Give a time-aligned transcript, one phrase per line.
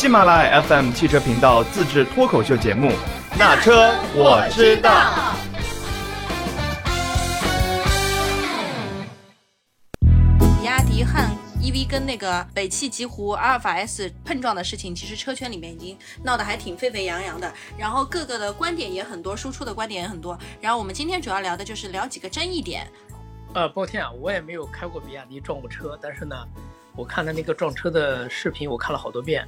[0.00, 2.88] 喜马拉雅 FM 汽车频道自制脱口秀节目
[3.38, 4.90] 《那车我知道》。
[10.58, 20.34] 比亚迪汉 EV 跟那个北汽极狐阿尔法 S 碰撞的事情，其实车圈里面已经闹得还挺沸沸扬扬的，然后各个的观点也很多，输出的观点也很多。
[20.62, 22.90] 然后我们今天主要聊的就是聊几个争议点。
[23.52, 26.34] 呃，抱歉啊，我也没有开过比亚迪撞过车，但是呢，
[26.96, 29.46] 我看他那个撞车的视频，我看了好多遍。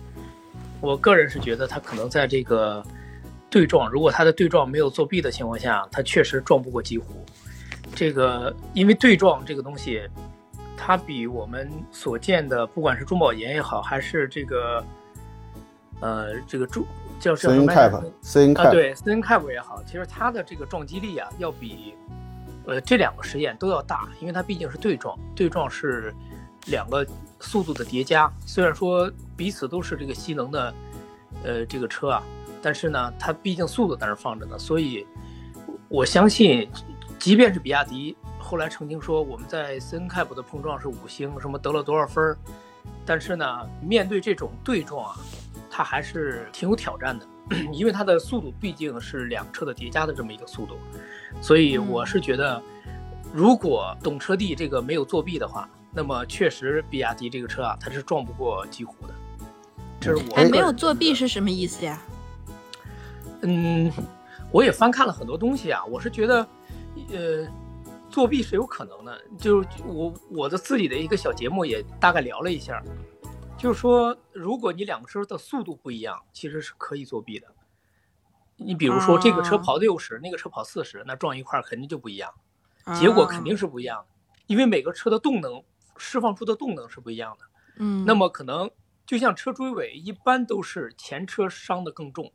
[0.83, 2.85] 我个人是觉得他可能在这个
[3.49, 7.25] 对撞，如果他的对撞没有作弊的情况下，他确实撞不过几乎。
[7.95, 10.03] 这个因为对撞这个东西，
[10.77, 14.85] 它比我们所见的，不管是中保研也好，还是这个
[16.01, 16.85] 呃这个中
[17.21, 17.95] 叫什么 Cap，
[18.57, 21.95] 啊对 Cap 也好，其实它的这个撞击力啊，要比
[22.67, 26.13] 呃这两个实验都要大，因为它毕竟是对撞，对撞是
[26.67, 27.07] 两个。
[27.43, 30.75] 速度的叠加，虽然说彼此都是这个吸能的，
[31.45, 32.23] 呃，这个车啊，
[32.63, 35.07] 但是呢，它毕竟速度在那放着呢，所以
[35.89, 36.71] 我相信，
[37.19, 42.39] 即便是比亚迪后来曾经说我们在 CNCAP 的碰撞是五星，什么得了多少分儿，
[43.05, 45.17] 但是呢，面对这种对撞啊，
[45.69, 47.27] 它还是挺有挑战的，
[47.73, 50.77] 因为它的速度毕竟是两车的叠加的这么一个速度，
[51.41, 52.63] 所以我是觉得，
[53.33, 55.69] 如果懂车帝这个没有作弊的话。
[55.95, 59.15] 那么确实，比亚迪这个车啊，它是撞不过极狐的。
[60.01, 62.03] 这是我哎，没有作弊是什么意思呀？
[63.43, 63.93] 嗯，
[64.51, 66.49] 我也翻看了很多东西啊，我是觉得，
[67.13, 67.47] 呃，
[68.09, 69.21] 作弊是有可能的。
[69.37, 72.83] 就是我我的自己的一个小节目也大概聊了一下，
[73.59, 77.47] 就是说，如果你两个车的速度不一样，其实是可以作弊的。
[78.57, 82.33] 你比如说，这个车跑六十，那个车跑四十，那撞一块肯定就不一样，
[82.99, 84.07] 结果肯定是不一样的，
[84.47, 85.63] 因为每个车的动能。
[85.97, 87.45] 释放出的动能是不一样的，
[87.77, 88.71] 嗯，那么可能
[89.07, 92.33] 就像车追尾，一般都是前车伤的更重，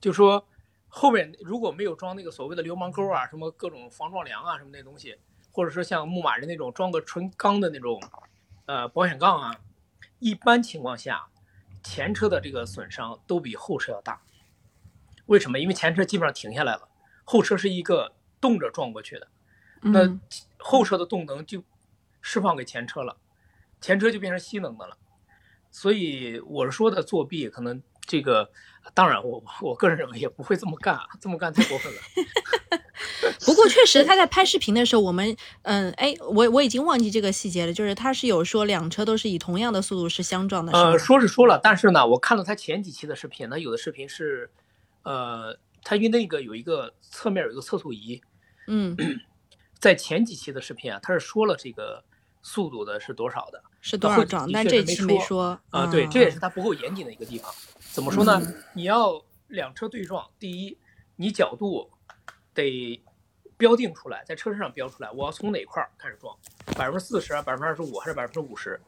[0.00, 0.46] 就说
[0.88, 5.16] 后面如果没有装那个所谓的流氓钩啊，什么各种防撞梁啊，什么那东西，
[5.50, 8.02] 或者说像牧马人那种装个纯钢的那种，
[8.66, 9.60] 呃，保险杠啊，
[10.18, 11.28] 一般情况下，
[11.82, 14.20] 前车的这个损伤都比后车要大。
[15.26, 15.58] 为什么？
[15.58, 16.88] 因为前车基本上停下来了，
[17.24, 19.28] 后车是一个动着撞过去的，
[19.82, 20.18] 那
[20.58, 21.62] 后车的动能就。
[22.20, 23.16] 释放给前车了，
[23.80, 24.96] 前车就变成吸能的了，
[25.70, 28.50] 所以我是说的作弊，可能这个
[28.94, 32.00] 当然我我个人认为也不会这么干，这么干太过分了。
[33.46, 40.72] 不过确实他在拍视频的时候，我们嗯哎，我我已经忘记这个细节了，就是他是有说两车都是以同样的速度是相撞的。
[40.72, 44.50] 呃，说是说了，但是呢，我看了他前几期的视频，他有的视频是，
[45.02, 48.20] 呃，他因为那个有一个侧面有一个测速仪，
[48.66, 48.94] 嗯，
[49.78, 52.04] 在前几期的视频啊，他是说了这个。
[52.42, 53.62] 速度的是多少的？
[53.80, 54.50] 是多少撞？
[54.52, 55.86] 但这期没说啊。
[55.90, 57.52] 对，这也是它不够严谨的一个地方。
[57.78, 58.40] 怎么说呢？
[58.74, 60.78] 你要两车对撞，第一，
[61.16, 61.90] 你角度
[62.54, 63.02] 得
[63.56, 66.36] 标定出来，在车身上标出来，我要从哪块开始撞？
[66.76, 68.80] 百分之四十、百分之二十五还是百分之五十？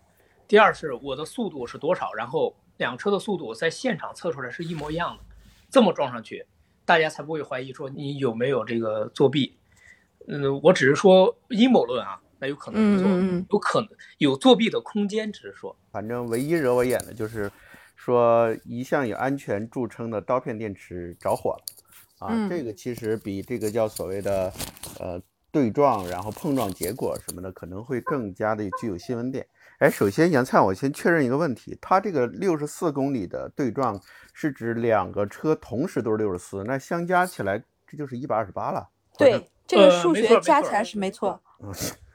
[0.47, 2.13] 第二是我的速度是多少？
[2.13, 5.23] 然后两车的速度在现场测出来是一模一样的，
[5.71, 6.47] 这么撞上去，
[6.85, 9.57] 大家才不会怀疑说你有没有这个作弊。
[10.29, 12.21] 嗯，我只是说阴谋论啊。
[12.43, 13.09] 那有可能做，
[13.51, 13.89] 有可能
[14.19, 17.49] 有作弊的空间，只是说，反正唯一惹我眼的就是，
[17.95, 24.53] 说一向以安全著称的刀片电池着火了，啊，这个其实比这个叫所谓的，
[24.99, 25.23] 呃，
[25.53, 29.47] 对撞然后碰撞结果什么的可能会更加的具有新闻点。
[29.79, 34.01] 哎，首先杨灿，我先确认一个问题，它这个六十四公里的对撞
[34.33, 38.89] 是指两个车同时都是六十四，那相加起来这就是一百二十八了。
[39.17, 41.41] 对，这个数学加起来是没错。
[41.61, 41.73] 嗯。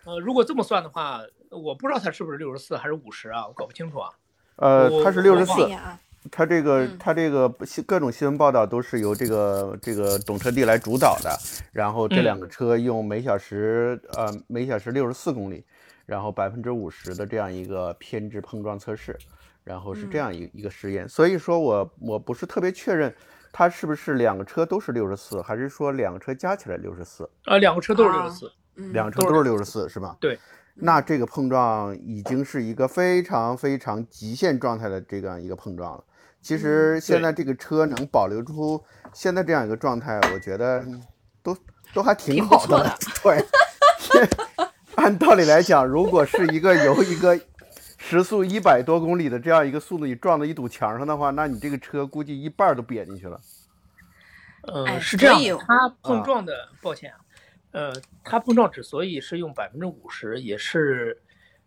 [0.07, 4.09] 呃，如果这么算的话，我不知道它是不是六十四还是五十啊，我搞不清楚啊。
[4.55, 5.69] 呃，它是六十四，
[6.31, 7.49] 它这个它这个
[7.85, 11.29] 各种新闻报道都是由这个这个懂车帝来主导的，
[11.73, 15.65] 然后这两个车用每小时呃每小时六十四公里，
[16.05, 19.13] 然后百分之五十的这样一个偏置碰撞测试，
[19.65, 21.07] 然后是这样一一个实验。
[21.09, 23.13] 所以说我我不是特别确认
[23.51, 27.29] 它是不是两个车都是六十四，还是说两个车加起来六十四？
[27.43, 28.49] 呃，两个车都是六十四。
[28.91, 30.15] 两车都是六十四，是吧？
[30.19, 30.37] 对，
[30.75, 36.03] 那这个碰撞已经是一个非常非常极限状态的这样一个碰撞了。
[36.41, 38.81] 其实现在这个车能保留出
[39.11, 40.85] 现在这样一个状态，我觉得
[41.41, 41.57] 都
[41.93, 42.97] 都还挺好的。
[43.23, 43.43] 对，
[44.95, 47.37] 按道理来讲，如果是一个由一个
[47.97, 53.41] 时速一百多公里的这样一个速度你撞到一堵墙上的话，那你这个车估计一半都瘪进去了。
[54.61, 57.17] 呃，是这样，它碰撞的，抱歉啊。
[57.77, 57.93] 呃，
[58.23, 61.21] 它碰撞之所以是用百分之五十，也是，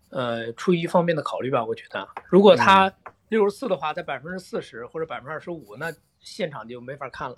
[0.09, 1.65] 呃，出于一方面的考虑吧。
[1.65, 2.93] 我觉得，如果它
[3.29, 7.37] 六十四的话，在百分之四十或者百分之二十五，那现场就没法看了。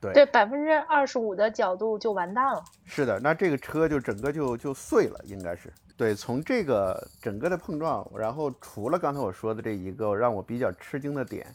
[0.00, 2.60] 对对，百分之二十五的角度就完蛋了。
[2.86, 5.72] 是的，那这个车就整个就就碎了，应该是。
[5.96, 11.46] 对，从这个整个的碰撞，然后除了刚才我说的这一个让我比较吃惊的点，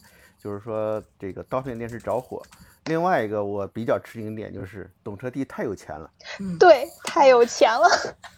[0.46, 2.40] 就是说这个刀片电池着火。
[2.84, 6.08] 另外一个我比较吃惊点就是懂车帝太有钱了。
[6.60, 7.90] 对，太有钱了。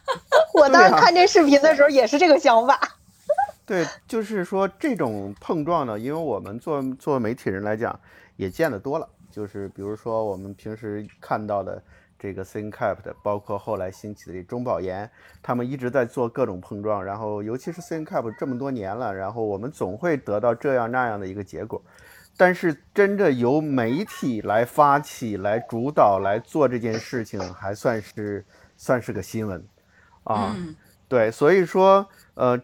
[0.55, 2.79] 我当时看这视频的时候也是这个想法。
[3.67, 7.99] 对，就是说这种碰撞呢，因为我们做做媒体人来讲
[8.37, 9.09] 也见得多了。
[9.29, 11.83] 就是比如说我们平时看到的
[12.19, 15.09] 这个 ThinkCap 的，包括后来兴起的这中保研，
[15.41, 17.03] 他们一直在做各种碰撞。
[17.03, 21.81] 然后尤其是 ThinkCap 这么多年了，然后我们总会得到这样那样的一个结果。
[22.35, 29.65] 但是真的由媒体来发起、来主导、来做这件事情，还算是算是个新闻
[30.23, 30.55] 啊。
[31.07, 32.59] 对，所以说呃，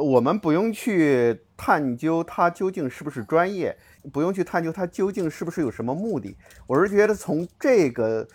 [0.00, 3.76] 我们不用去探究它究竟是不是专业。
[4.12, 6.34] 不用去探究它究竟是不是有什么目的，
[6.66, 8.26] 我是觉得从这个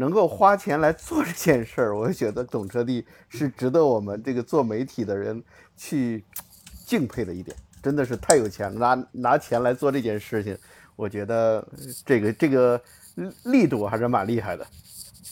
[0.00, 5.44] 能够花钱来做这件事儿，我就觉得懂车帝是值得我们这个做媒体的人
[5.76, 6.24] 去
[6.86, 10.56] 敬佩的一点，真的是太有钱了，拿拿钱来做这件事情，
[10.96, 11.64] 我觉得
[12.04, 12.80] 这个这个
[13.44, 14.66] 力度还是蛮厉害的。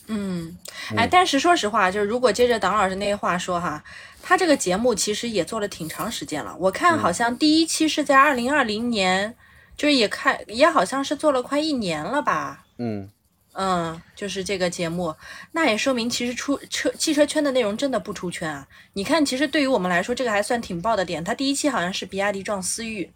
[0.08, 0.56] 嗯，
[0.94, 3.82] 哎，但是说实话，就是如果接着党老师那话说哈，
[4.22, 9.34] 他这个节目其实也做了挺长时间了，我看好像第一期是在二零二零年。
[9.78, 13.08] 就是也看也好像是做了快一年了吧，嗯
[13.60, 15.12] 嗯，就是这个节目，
[15.50, 18.64] 那也说明其实出车汽车圈的内容真的不出圈啊。
[18.92, 21.24] 你看，其实对于我们来说，这个还算挺爆的点。
[21.24, 23.10] 它第一期好像是比亚迪撞思域，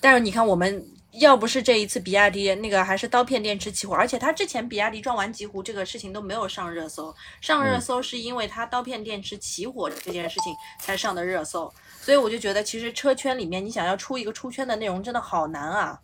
[0.00, 11.68] 但是你看，我们要不是这一次比亚迪那个还是刀片电池起火，而且它之前比亚迪撞完极狐这个事情都没有上热搜，上热搜是因为它刀片电池起火这件事情才上的热搜。
[12.00, 16.00] 所以我就觉得，其实车圈里面，你想要出一个出圈的内容，真的好难啊，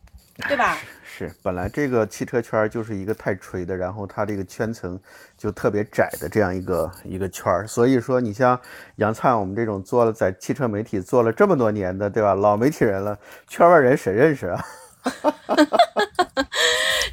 [0.49, 0.77] 对吧？
[1.05, 4.99] 是，本来这个汽车圈就是一个太垂的，然后它这个圈层
[5.39, 7.67] 就特别窄的这样一个一个圈儿。
[7.67, 8.61] 所以说，你像
[8.97, 12.35] 杨灿我们这种做了在汽车媒体做了这么多年的，对吧？
[12.35, 13.17] 老媒体人了，
[13.47, 14.65] 圈外人谁认识啊？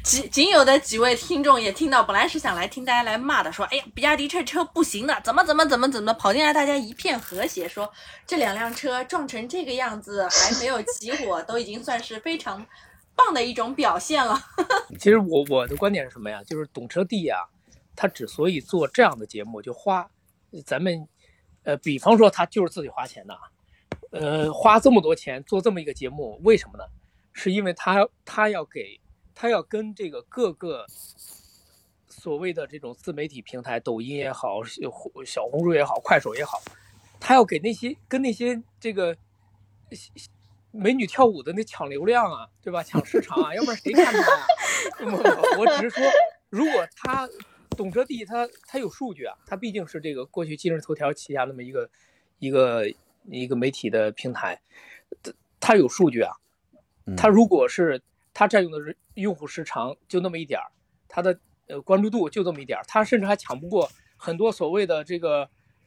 [0.02, 7.88] 仅仅有的几位听众也听到，本来是想来听大家来骂的，说，哎呀，比亚迪这车不行的，怎么怎么怎么怎么跑进来，大家一片和谐，说
[8.26, 12.66] 这两辆车撞成这个样子还没有起火，都已经算是非常
[13.14, 14.38] 棒的一种表现了。
[14.98, 16.42] 其实我我的观点是什么呀？
[16.44, 17.46] 就是懂车帝呀，
[17.94, 20.10] 他之所以做这样的节目，就花
[20.64, 21.08] 咱们
[21.62, 23.38] 呃，比方说他就是自己花钱的，
[24.10, 26.84] 呃，花这么多钱做这么一个节目，为什么呢？
[27.32, 28.98] 是因为他他要给。
[29.34, 30.84] 他要跟这个各个
[32.06, 34.62] 所谓的这种自媒体平台，抖音也好，
[35.24, 36.60] 小红书也好，快手也好，
[37.18, 39.16] 他要给那些跟那些这个
[40.72, 42.82] 美女跳舞的那抢流量啊，对吧？
[42.82, 44.46] 抢市场啊，要不然谁看他呀？
[45.06, 46.04] 我我只是说，
[46.50, 47.28] 如果他
[47.76, 51.88] 懂车帝，他他有数据啊，他毕竟是这个过去今日头条旗下那么一个
[52.38, 52.84] 一个
[53.26, 54.60] 一个媒体的平台，
[55.22, 56.32] 他他有数据啊，
[57.16, 58.02] 他如果是。
[58.34, 60.72] 他占用的是用户时长就那么一点儿，
[61.06, 63.86] 他的呃关注度就这么一点儿，他甚至还抢不过
[64.16, 65.46] 很多所谓的这个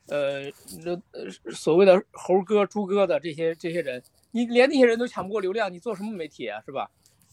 [0.10, 0.44] 呃
[0.84, 4.04] 那呃所谓的猴哥、猪哥的这些这些人，
[4.36, 6.62] 你连那些人都抢不过流量，你做什么媒体啊？
[6.66, 6.90] 是吧？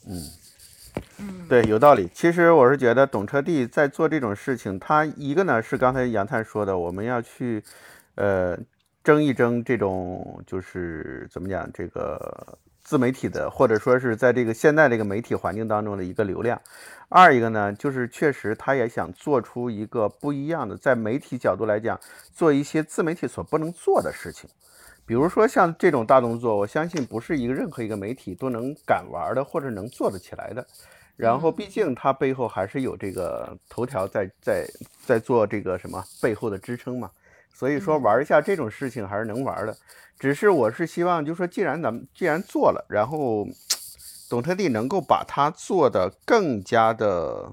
[0.06, 0.22] 嗯
[1.18, 2.08] 嗯，对，有道理。
[2.14, 7.60] 其实我是觉得懂车帝在做这种事情，他一个呢是刚才杨灿说的，我们要去
[8.14, 8.56] 呃
[9.02, 12.58] 争一争这种就是怎么讲这个。
[12.84, 16.60] 自媒体的，或者说是在这个现在这个媒体环境当中的一个流量。
[17.08, 21.98] 二一个呢，就是确实他也想做出一个不一样的，在媒体角度来讲，
[22.34, 24.50] 做一些自媒体所不能做的事情。
[25.04, 30.66] 比如说像这种大动作，我相信不是一个任何一个媒体都能敢玩的，或者能做得起来的。
[31.16, 34.66] 然后，毕竟它背后还是有这个头条在在
[35.04, 37.10] 在做这个什么背后的支撑嘛。
[37.52, 39.76] 所以说玩一下这种事情还是能玩的。
[40.18, 43.46] 只是我是希望，就是说，既然咱们既然做了，然后
[44.30, 47.52] 董特地能够把它做得更加的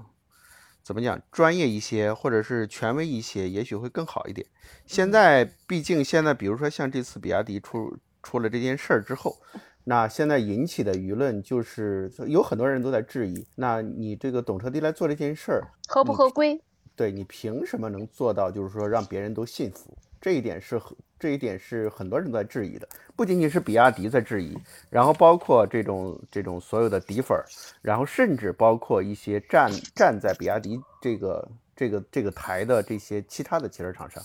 [0.90, 4.44] 怎么讲专业一些，或者是权威一些，也许会更好一点。
[4.86, 9.36] 现在毕竟现在，比如说像这次比亚迪出出了这件事儿之后，
[9.84, 16.60] 那现在引起的舆论就是有很多人都在质疑，那你这个懂车帝来做这件事儿合不合规？
[16.96, 19.96] 对你凭什么能做到，就是说让别人都信服？
[20.20, 24.56] 这一点是很，这一点是很多人都在质疑的，不仅仅是比亚迪在质疑，
[24.88, 27.44] 然后包括这种这种所有的底粉儿，
[27.82, 34.24] 然后甚至包括一些站站在比亚迪这个这个这个台的这些其他的汽车厂商，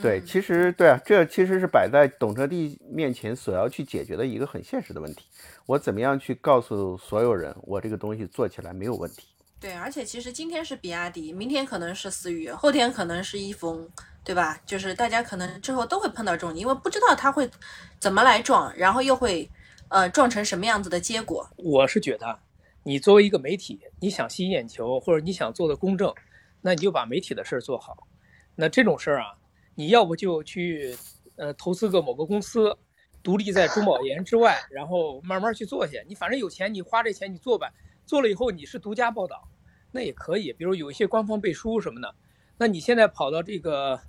[0.00, 5.26] 对，其实对啊，这其实是摆在懂车帝面前所要去解决的一个很现实的问题。
[5.66, 9.28] 我怎么样去告诉所有人，我这个东西做起来没有问题？
[9.60, 13.86] 对，而且其实今天是比亚迪，明天可能是思域，后天可能是一丰，
[14.22, 14.60] 对吧？
[14.66, 17.50] 就是大家可能之后都会碰到这种，因为不知道它会
[17.98, 19.50] 怎么来撞，然后又会
[19.88, 21.48] 呃撞成什么样子的结果。
[21.56, 22.38] 我是觉得，
[22.84, 26.14] 你作为一个媒体，你想吸引眼球或者你想做的公正，
[26.60, 28.06] 那你就把媒体的事儿做好。
[28.54, 29.34] 那这种事儿啊，
[29.74, 30.96] 你要不就去
[31.36, 32.76] 呃投资个某个公司，
[33.22, 36.04] 独立在中保研之外，然后慢慢去做去。
[36.06, 37.72] 你反正有钱，你花这钱你做呗。
[38.06, 39.48] 做了以后你是独家报道，
[39.92, 40.52] 那也可以。
[40.52, 42.14] 比如有一些官方背书什么的，
[42.58, 44.00] 那你现在跑到这个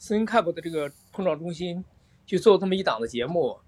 [0.00, 1.84] CNCAP 的这个碰撞中心
[2.26, 3.58] 去做这么一档的节目，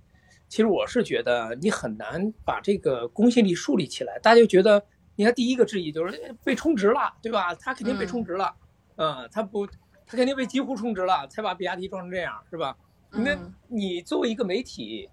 [0.48, 4.18] 其实我是觉得你很难把这个公信力树立起来。
[4.20, 4.82] 大家就觉得，
[5.16, 7.54] 你看第一个质疑就是被充值了，对吧？
[7.54, 8.54] 他肯定被充值了，
[8.96, 12.76] 嗯，他不，他肯定被几乎充值了，才把比亚迪撞成这样，是吧？
[13.10, 13.36] 那
[13.68, 15.08] 你作为一个媒体，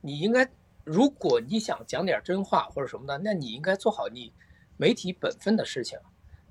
[0.00, 0.48] 你应该。
[0.90, 4.32] 如果你想讲点真话或者什么的，那你应该做好你
[4.78, 5.98] 媒体本分的事情，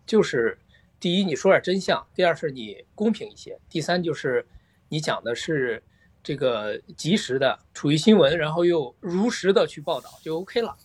[0.06, 0.60] 就是
[1.00, 4.48] 第一你说点真相，第二是你公平一些，第三就是
[4.89, 5.84] 你讲的是
[6.24, 10.75] 这个及时的处于新闻，然后又如实的去报道就 OK 了。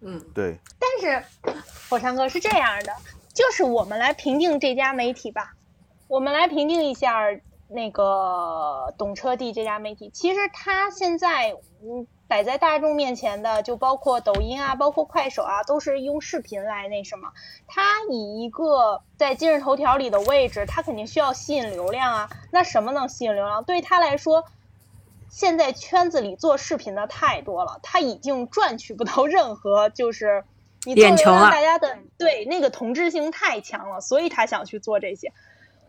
[0.00, 0.58] 嗯，对。
[0.78, 1.24] 但是
[1.88, 2.92] 火山哥是这样的，
[3.34, 5.54] 就是我们来评定这家媒体吧，
[6.06, 7.24] 我们来评定一下
[7.68, 12.06] 那个懂车帝这家媒体，其实他现在嗯。
[12.28, 17.32] 摆在大众面前的，就包括抖音啊，包括快手啊，都是用视频来那什么。
[17.66, 22.30] 它以一个在今日头条里的位置，它肯定需要吸引流量啊。
[22.50, 23.64] 那什么能吸引流量？
[23.64, 24.44] 对他来说，
[25.30, 30.44] 现在圈子里做视频的太多了，他已经赚取不到任何就是
[30.84, 35.32] 你做流量，大家的对那个同质性太强了，所以他想去做这些。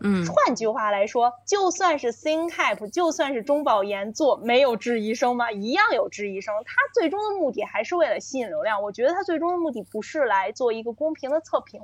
[0.02, 5.52] 嗯，换句话来说，就算是 ThinkCap，就算是中保研做，没有质疑声吗？
[5.52, 6.54] 一样有质疑声。
[6.66, 8.82] 他最终的目的还是为了吸引流量。
[8.82, 11.82] 我觉得他最终的目的不是来做一个公平的测评，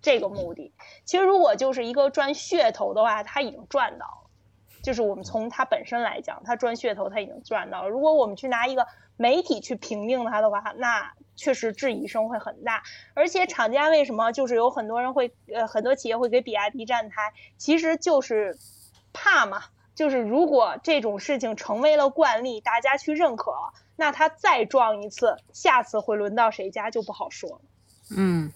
[0.00, 0.72] 这个目的。
[1.04, 4.30] 其实如果就是一个赚噱头的话，他已经赚到了。
[4.82, 7.88] 就是我们从他本身来讲，他赚噱头他已经赚到了。
[7.88, 11.12] 如果我们去拿一个媒体去评定他的话，那。
[11.36, 18.56] 确实质疑声会很大，而且厂家为什么就是有很多人会呃很多企业会给比亚迪站台，其实就是
[19.12, 19.64] 怕嘛，
[19.96, 27.60] 就是如果这种事情成为了惯例，大家去认可了，那他再撞一次，下次会轮到谁家就不好说了。
[28.16, 28.52] 嗯，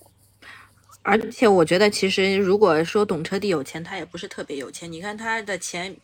[1.02, 5.96] 而且我觉得其实如果说懂车帝有钱，他也不是特别有钱，你看他的钱，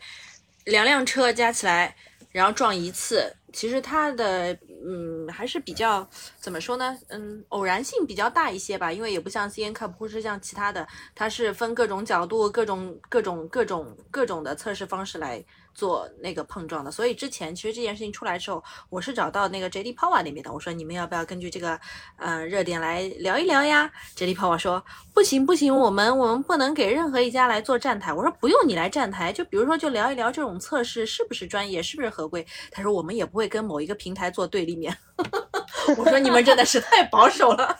[0.64, 1.94] 两辆车加起来，
[2.34, 3.32] 然后撞一次。
[3.52, 4.52] 其实它的
[4.84, 6.04] 嗯还是比较
[6.40, 6.98] 怎么说呢？
[7.08, 15.44] 嗯，偶然性比较大一些吧，因为也不像 C N Cup 或是像其他的，它是分各种角度、各种各种各种各种的测试方式来。
[15.74, 21.78] 做那个碰撞的，所以之前其实这件事情出来之后，我是找到那个 JD Power 那边的，我说你们要不要根据这个
[22.16, 28.12] 呃热点来聊一聊呀？JD Power 说不行不行，我们我们不能给任何一家来做站台。
[28.12, 32.46] 我说不用你来站台，就比如说就聊一聊这种测试是不是专业，是不是合规。
[32.70, 34.96] 他说我们也不会跟某一个平台做对立面。
[35.98, 37.76] 我说你们真的是太保守了。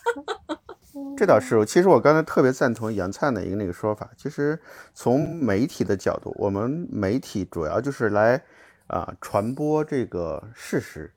[1.17, 4.11] 这倒是，其实我刚才特别赞同杨灿的一个那个说法。
[4.17, 4.59] 其实
[4.93, 8.41] 从媒体的角度，我们媒体主要就是来
[8.87, 11.13] 啊传播这个事实，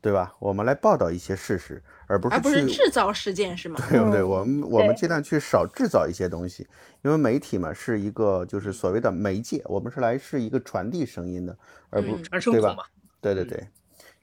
[0.00, 0.34] 对吧？
[0.38, 3.78] 我们来报道一些事实，而不是而不是制造事件，是吗？
[3.90, 4.22] 对不对？
[4.22, 6.66] 我们我们尽量去少制造一些东西，
[7.02, 11.56] 因为媒体嘛是一个就是所谓的媒介，我们是来是一个传递声音的，
[11.90, 12.16] 而不
[12.50, 12.76] 对吧？
[13.20, 13.68] 对对对，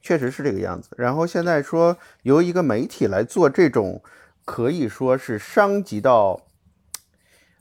[0.00, 0.90] 确实是这个样子。
[0.96, 4.02] 然后现在说由一个媒体来做这种。
[4.46, 6.40] 可以说是伤及到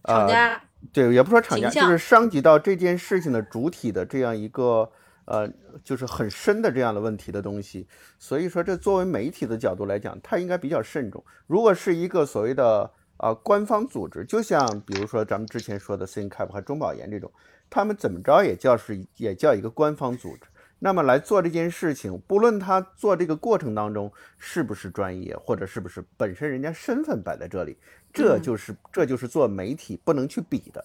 [0.06, 0.62] 厂家，
[0.94, 4.90] 对，也不说厂家，就是伤及到这件事情的主体的这样一个
[5.26, 5.52] 呃，
[5.84, 7.88] 就是很深的这样的问题的东西。
[8.20, 11.26] 所以说，这作为媒体的角度来讲，它应该比较慎重。
[11.48, 17.32] 如果是一个所谓的啊官方组织，就像比如说咱们之前说的 CNCAP 和中保研这种，
[17.68, 20.44] 他们怎么着也叫是也叫一个官方组织。
[20.80, 27.78] 那么来做这件事情，不论他做这个过程当中是不是专业，或者是不是本身人家身份摆在这里，
[28.14, 30.84] 这就是这就是做媒体不能去比的。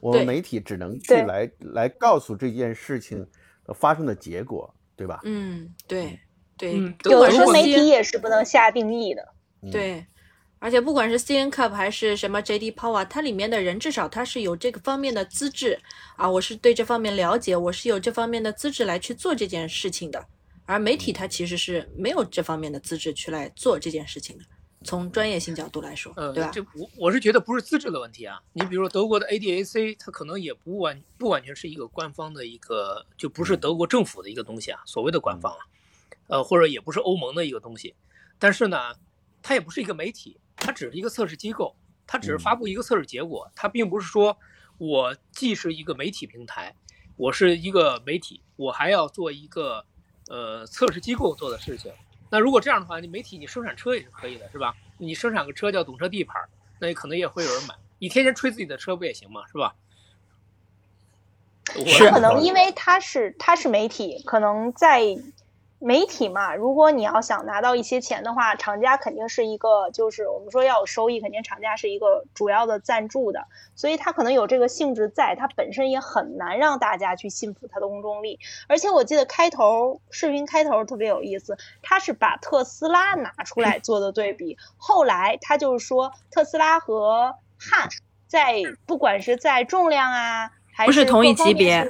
[0.00, 3.26] 我们媒体只能去来来告诉这件事情
[3.74, 5.20] 发生的结果，对吧？
[5.24, 6.18] 嗯，对
[6.56, 9.28] 对，有时候媒体也是不能下定义的。
[9.70, 10.04] 对。
[10.62, 15.76] 而且不管是 C N Cup 还是什么 J D Power，它里面的人至少他是有这个方面的资质
[16.14, 20.24] 啊，我是对这方面了解，我是有这方面的资质来去做这件事情的。
[20.64, 24.44] 而媒体它其实是没有这方面的资质去来做这件事情的。
[24.84, 26.50] 从专业性角度来说，呃，对吧？
[26.54, 28.40] 这我我是觉得不是资质的问题啊。
[28.52, 35.58] 你比如说德国的 ADAC，它可能也不完不完全是一个官方的一个，就不是德国政府的一个东西啊，所谓的官方啊，
[36.28, 37.96] 呃，或者也不是欧盟的一个东西。
[38.38, 38.94] 但是呢，
[39.42, 41.74] 它也不是一个媒体，它只是一个测试机构，
[42.06, 44.38] 它只是发布一个测试结果，它并不是说
[44.78, 46.76] 我既是一个媒体平台，
[47.16, 49.84] 我是一个媒体，我还要做一个
[50.28, 51.92] 呃测试机构做的事情。
[52.30, 54.76] 那如果这样的话，你媒体你生产车也是可以的，是吧？
[54.98, 56.38] 你生产个车叫懂车帝牌，
[56.78, 57.74] 那你可能也会有人买。
[57.98, 59.42] 你天天吹自己的车不也行吗？
[59.48, 59.74] 是吧？
[61.86, 65.18] 是可能因为它是它是媒体，可能在。
[65.84, 78.38] 媒体嘛，如果你要想拿到一些钱的话，厂家肯定是一个，就是我们说要有收益，肯定厂家是一个主要的赞助的，所以它可能有这个性质在，它本身也很难让大家去信服它的公众力。
[78.68, 87.88] 而且我记得开头视频开头特别有意思，他是把特斯拉拿出来做的对比，后来他就是说特斯拉和汉
[88.28, 91.82] 在不管是在重量啊，还是同一级别，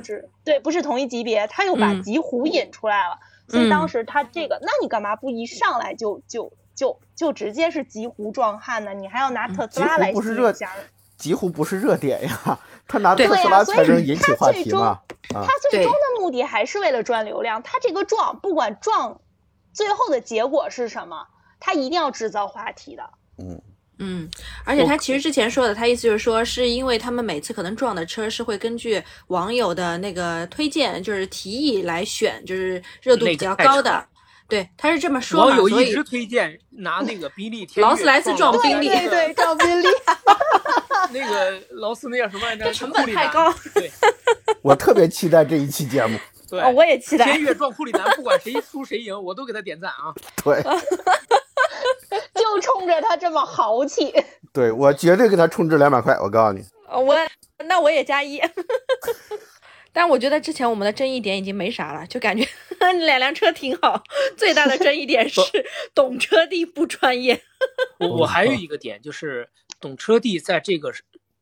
[0.44, 3.18] 对，不是同一级别，他又把极狐引出来了。
[3.52, 8.94] 所以当时他这个，那你干嘛不一上来就就就就直接是极狐壮汉呢？
[8.94, 10.70] 你还要拿特斯拉来不是热加？
[11.18, 15.00] 极狐不是热点呀，他拿特斯拉才能引起话题嘛。
[15.28, 17.62] 他最终的目的还是为了赚流量。
[17.62, 19.20] 他这个撞，不管撞，
[19.74, 21.26] 最后的结果是什么，
[21.60, 23.10] 他一定要制造话题的。
[23.36, 23.60] 嗯。
[24.04, 24.28] 嗯，
[24.64, 34.04] 而且他其实之前说的，他意思就是说，是因为他们每次可能撞的车是会根据网友的那个推荐，就是提议来选，就是热度比较高的。
[34.48, 39.86] 对，他是这么说网友一直推荐拿那个宾利，劳斯莱斯撞宾利，对对，撞宾利。
[41.12, 42.72] 那个劳斯那叫什么来着？
[42.74, 43.54] 成本太高。
[43.72, 43.90] 对，
[44.62, 46.18] 我特别期待这一期节目。
[46.50, 47.24] 对，我也期待。
[47.24, 50.12] 天越撞库里南，不管谁输谁赢，我都给他点赞啊。
[50.42, 50.62] 对。
[52.52, 54.12] 就冲着他这么豪气，
[54.52, 56.14] 对我绝对给他充值两百块。
[56.20, 57.16] 我告诉你，我
[57.64, 58.40] 那我也加一。
[59.94, 62.46] 但我觉得之前我们的争议点已经没啥了，就感觉
[63.06, 64.02] 两辆车挺好。
[64.36, 65.40] 最大的争议点是
[65.94, 67.42] 懂车帝不专业。
[67.98, 69.48] 我我还有一个点就是
[69.80, 70.92] 懂车帝在这个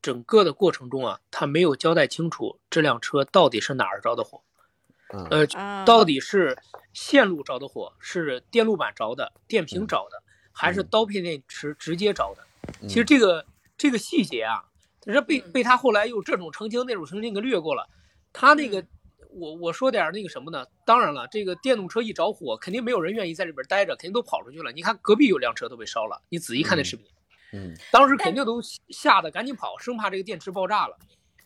[0.03, 4.42] 整个的过程中啊，他没有交代清楚这辆车到底是哪儿着的火，
[5.31, 5.46] 呃，
[5.85, 6.59] 到底是
[6.92, 10.23] 线路着的火，是电路板着的，电瓶着的。
[10.61, 13.46] 还是刀片电池直接着的，其实这个
[13.79, 14.62] 这个细节啊，
[15.01, 17.88] 这被被他后来又这种澄清那种澄清给略过了。
[18.31, 18.85] 他那个，
[19.31, 20.66] 我我说点那个什么呢？
[20.85, 24.70] 当然了，这个电动车一着火，肯定没有人愿意在里边待着，肯定都跑出去了。
[24.70, 27.07] 你看隔壁有辆车都被烧了，你仔细看那视频，
[27.55, 30.94] 嗯，当时肯定都吓得赶紧跑，生怕这个电池爆炸了。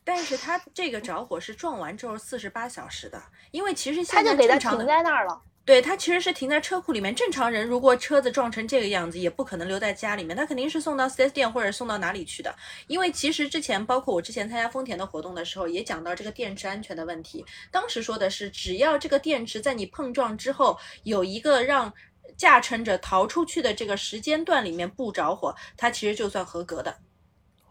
[0.02, 3.22] 但是他这个着火是撞完之后四十八小时的，
[3.52, 5.40] 因为其实他就给他停在那儿了。
[5.64, 7.14] 对他其实是停在车库里面。
[7.14, 12.54] 正常人如果车子撞成这个样子，也不可能留在家里面，他肯定是送到 4S 店或者送到哪里去的。
[12.86, 17.44] 因为其实之前，包括我之前参加丰田的活动的时候，也讲到这个电池安全的问题。
[17.70, 21.92] 当时说的是，只要这个电池在你碰撞之后有一个让
[22.36, 26.94] 驾乘者逃出去的这个时间段里面不着火，它其实就算合格的。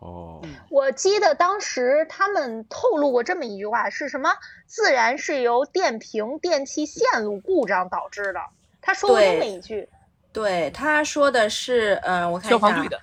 [0.03, 4.29] 哦，我记得当时他们透露过这么一句话，是什么？
[4.65, 8.41] 自然是由电瓶电器线路故障导致的。
[8.81, 9.87] 他说过这么一句。
[10.33, 12.57] 对，他说的是，呃，我看一下。
[12.57, 12.99] 消防队的。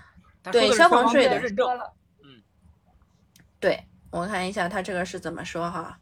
[0.53, 1.67] 对，消防队的认证。
[2.23, 2.43] 嗯。
[3.59, 5.99] 对，我看一下他这个是怎么说哈？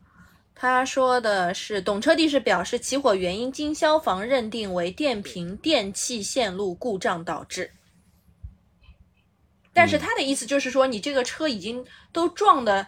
[0.52, 7.70] 他说的是，懂车帝是表示起火原因经消防认定为电瓶电器线路故障导致。
[9.78, 12.84] 但是他的意思就是说，你这个车已经都撞的，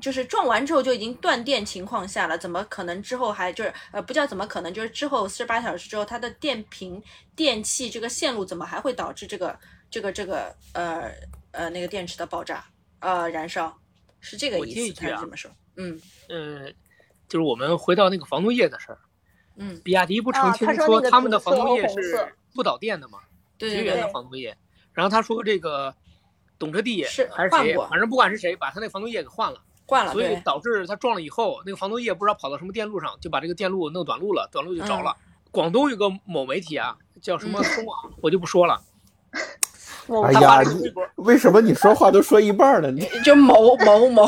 [0.00, 7.00] 就是撞完之后就已经断电情况下了，怎么可能之后还就是呃不叫怎么可能，就是之后四十八小时之后，它的电瓶
[7.36, 9.56] 电器这个线路怎么还会导致这个
[9.88, 11.12] 这个这个呃
[11.52, 12.64] 呃那个电池的爆炸
[12.98, 13.72] 呃燃烧？
[14.18, 15.48] 是这个意思，他是这么说。
[15.76, 16.68] 嗯呃，
[17.28, 18.98] 就是我们回到那个防冻液的事儿。
[19.54, 23.20] 嗯，比亚迪不澄清说他们的防冻液是不导电的吗？
[23.60, 24.56] 绝缘的防冻液。
[24.92, 25.94] 然后他说这个。
[26.62, 27.76] 懂车帝是还是谁？
[27.90, 35.16] 反正不管是谁，把他那防冻液给换了，换了，所以导致他撞了以后，那个防冻液不知道跑到什么电路上，就把这个电路弄短路了，短路就着了。
[35.50, 38.80] 广东有个某媒体啊，叫什么松啊，我就不说了。
[40.24, 40.60] 哎呀，
[41.16, 42.90] 为什么你说话都说一半了？
[42.94, 44.24] 你就某某某，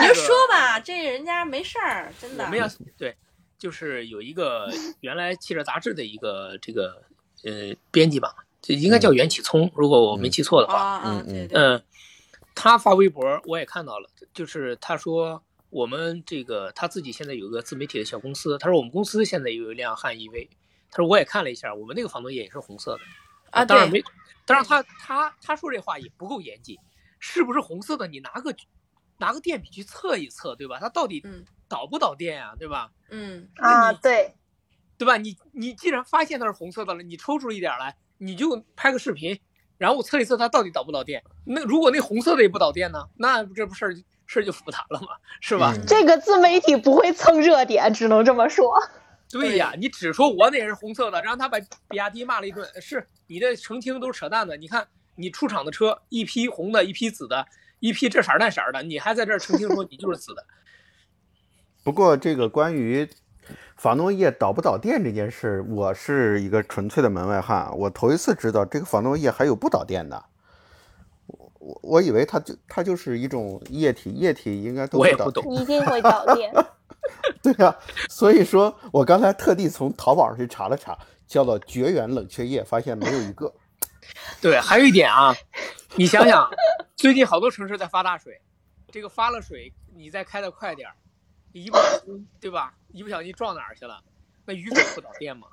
[0.00, 2.46] 你就说吧，这人家没事儿，真的。
[2.48, 2.66] 没有
[2.98, 3.16] 对，
[3.58, 7.02] 就是有一个原来汽车杂志的一个这个
[7.44, 8.34] 呃编辑吧。
[8.66, 11.02] 这应该叫袁启聪，如果我没记错的话。
[11.04, 11.82] 嗯嗯嗯，
[12.54, 20.48] 他发微博我也看到了，就是他说我们这个他自己现在有个自媒体的小公司，他说我们公司现在有一辆汉 EV，
[20.90, 23.00] 他说我也看了一下，我们那个防冻液也是红色的。
[23.50, 24.02] 啊，当然没，
[24.46, 26.78] 当然他他他说这话也不够严谨，
[27.18, 28.06] 是不是红色的？
[28.06, 28.56] 你拿个
[29.18, 30.78] 拿个电笔去测一测，对吧？
[30.80, 31.22] 它到底
[31.68, 32.90] 导不导电啊，对吧？
[33.10, 34.34] 嗯啊，对，
[34.96, 35.18] 对吧？
[35.18, 39.38] 你你既然发现它是红色的了，你抽出一点来，你就拍个视频，
[39.78, 41.22] 然后我测一测它到底导不导电。
[41.44, 43.08] 那如果那红色的也不导电呢？
[43.16, 43.94] 那这不事儿
[44.26, 45.08] 事儿就复杂了嘛，
[45.40, 45.74] 是吧？
[45.86, 48.74] 这个自媒体不会蹭热点，只能这么说。
[49.30, 54.56] 对呀，你只说我那是红色的，然后他把比亚迪骂了一顿，是你这澄清都是扯淡的。
[54.56, 57.46] 你看你出厂的车，一批红的，一批紫的，
[57.80, 60.46] 一批这色儿那色儿的，你还在这儿澄清说你就是紫的。
[61.82, 63.08] 不过这个关于
[63.76, 70.24] 防冻液导不导电这件事，我是一个纯粹的门外汉，我头一次知道这个防冻液还有不导电的。
[71.26, 76.52] 我我我以为它就它就是一种液体，液体应该都我也不懂，一定会导电。
[77.42, 77.76] 对呀，
[78.08, 83.52] 所以说我刚才特地从淘宝上去查了查，叫做绝缘冷却液，发现没有一个。
[84.40, 85.34] 对，还有一点啊，
[85.96, 86.48] 你想想，
[86.96, 88.40] 最近好多城市在发大水，
[88.90, 90.94] 这个发了水，你再开的快点儿，
[91.62, 92.74] 一不小心，对吧？
[92.88, 94.02] 一不小心撞哪儿去了，
[94.44, 95.46] 那雨水不导电吗？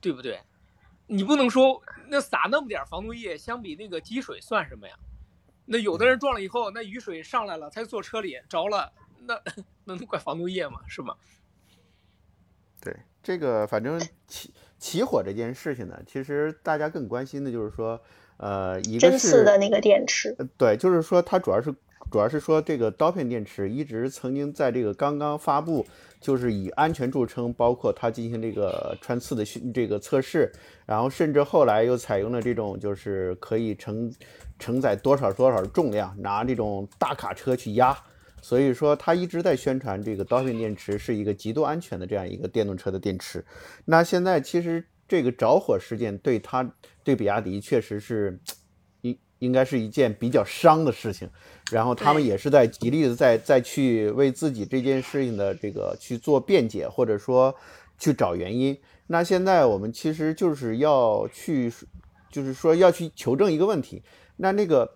[0.00, 0.40] 对不对？
[1.06, 4.94] 你不能说那撒那么点防冻液，相比那个积水算什么呀？
[5.66, 8.92] 那有的人撞了以后，那雨水上来了，他就坐车里着了。
[9.26, 9.40] 那
[9.84, 10.80] 那能怪防冻液吗？
[10.88, 11.14] 是吗？
[12.80, 18.02] 对这个，反正起起火这件事情呢，其实大家更关心的就是说，
[18.38, 20.34] 呃，一个是针刺的那个电池。
[20.56, 21.74] 对，就是说它主要是
[22.10, 25.84] 主要是说这个刀片电池一直曾经在这个刚刚发布，
[26.20, 30.52] 就是以安全著称，包括它进行这个穿刺的这个测试，
[30.86, 34.12] 然后甚至后来又采用了这种就是可以承
[34.58, 37.96] 承载多少多少重量，拿这种大卡车去压。
[38.40, 43.42] 所以说，它一直在宣传这个刀片电池是一个极度安全的这样一个电动车的电池。
[43.86, 46.70] 那现在其实这个着火事件对它
[47.02, 48.38] 对比亚迪确实是
[49.38, 51.28] 应应该是一件比较伤的事情。
[51.70, 57.54] 然后他们也是在极力的在在去为自己这件事情的这个去做辩解，或者说
[57.98, 58.76] 去找原因。
[59.06, 61.72] 那现在我们其实就是要去，
[62.30, 64.02] 就是说要去求证一个问题：
[64.36, 64.90] 那那个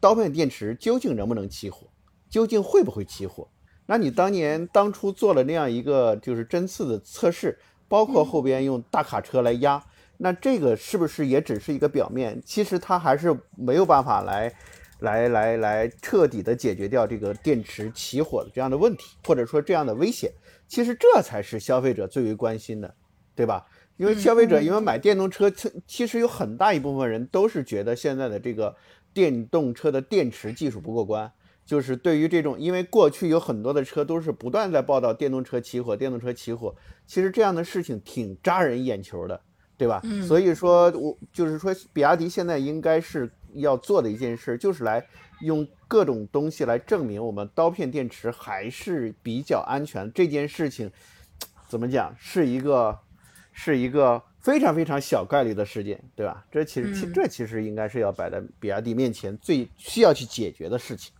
[0.00, 1.88] 刀片电池究竟能不能起火？
[2.30, 3.48] 究竟会不会起火？
[3.86, 9.84] 那你当年当初做了那样一个就是针刺的测试，包括后边用大卡车来压，
[10.16, 12.40] 那这个是不是也只是一个表面？
[12.44, 14.52] 其实它还是没有办法来，
[15.00, 20.30] 来来来彻底的解决掉这个电池起火的这样的问题，或者说这样的危险。
[20.66, 22.94] 其实这才是消费者最为关心的，
[23.34, 23.66] 对吧？
[23.96, 25.52] 因为消费者因为买电动车，
[25.86, 28.74] 其实有很大一部分人都是觉得现在的这个
[29.12, 31.30] 电动车的电池技术不过关。
[31.64, 36.74] 就是对于这种，因为过去有很多的车都是不断在报道电动车起火，电动车起火，
[37.06, 39.40] 其实这样的事情挺扎人眼球的，
[39.84, 40.00] 对吧？
[40.04, 40.22] 嗯。
[40.22, 45.04] 所以说，我就是说，比亚迪现在应该是要做的一件事，就是来
[45.42, 50.10] 用各种东西来证明我们刀片电池还是比较安全。
[50.14, 50.90] 这件事情
[51.68, 52.98] 怎么讲，是一个
[53.52, 56.44] 是一个非常非常小概率的事件，对吧？
[56.50, 61.12] 这其实，这其实应该是要摆在比亚迪面前最需要去解决的事情。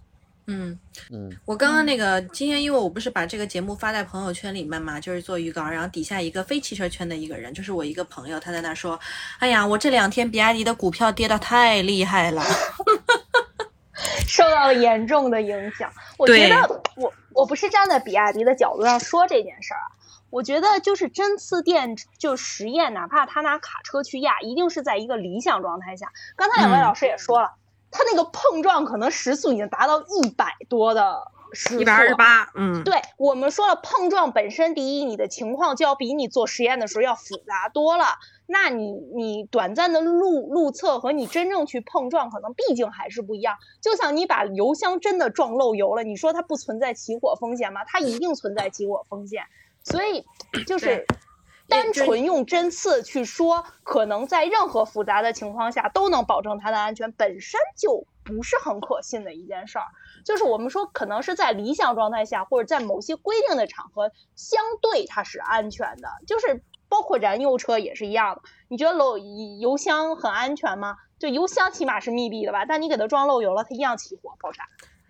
[0.47, 0.79] 嗯
[1.11, 9.01] 嗯，我刚刚那个今天，因为我不是把这个节目发在朋友圈里面嘛，就是做预告，然后底下一个非汽车圈的一个人，就是我一个朋友，他在那说
[9.41, 12.43] ：“哎呀，我这两天比亚迪的股票跌的太厉害了，
[14.29, 19.89] 受到了严重的影响。”我觉得我我不是站在比亚迪的角度上说这件事儿啊，
[20.29, 26.13] 我觉得就是针刺电就实验，哪怕他拿卡车去压，一定是在一个理想状态下。
[26.37, 27.55] 刚才两位老师也说了。
[27.97, 32.51] 它那个碰撞可能时速已经达到一百多的时速，一百二十八。
[32.57, 38.07] 嗯，对我们说了，碰撞本身第一，你的情况就要比你做实验的时候要复杂多了。
[38.47, 43.59] 那你你短暂的路路测和你真正去碰撞，可能毕竟还是不一样。
[43.81, 47.83] 就像你把油箱真的撞漏油了，你说它不存在起火风险吗？
[47.87, 49.45] 它一定存在起火风险。
[49.85, 50.25] 所以
[50.67, 51.07] 就是。
[51.69, 59.87] 单纯用针刺去说，可能在任何复杂的情况下都能保证它的安全，本身就不是很可信的一件事儿。
[60.25, 66.09] 就是我们说，可能是在理想状态下，或者在某些规定的场合，相对它是安全的。
[66.27, 68.43] 就是包括燃油车也是一样的。
[68.69, 70.97] 你觉得漏油箱很安全吗？
[71.19, 74.65] 就油箱起码是密闭的吧，但你给它装漏油了，它一样起火爆炸。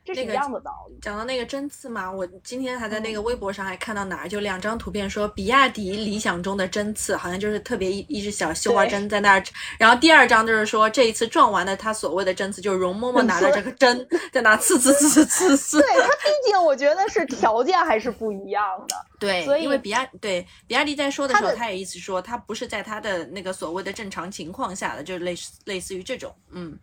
[0.05, 0.99] 这是一样的道理。
[1.01, 9.43] 讲到那个针刺嘛，我今天还在那个微博上还看到哪儿，就两张图片说比亚迪理想中的针刺，好像就是特别一一只小绣花针在那儿。
[9.79, 15.81] 然后第二张就是说这一次撞完的他所谓的针刺，就是容嬷嬷拿着这个针 在那刺刺刺刺刺刺。
[15.81, 18.97] 对他毕竟我觉得是条件还是不一样的。
[19.19, 26.79] 对，所以因为比亚对比亚迪在说的时候，他也意思说他不是在他的那个所谓的正常情况下的，就是类似类似于这种，嗯，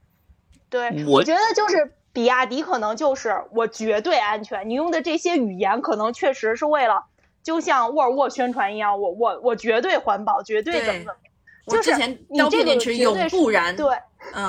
[0.70, 7.06] 对，我觉得就是比亚迪可能就是我绝对安全，你用的这些语言可能确实是为了，
[7.44, 11.14] 就像沃尔沃宣传一样，我我我绝对环保，绝对怎么怎么。
[11.68, 13.88] 我之前刀片电池永不燃，对，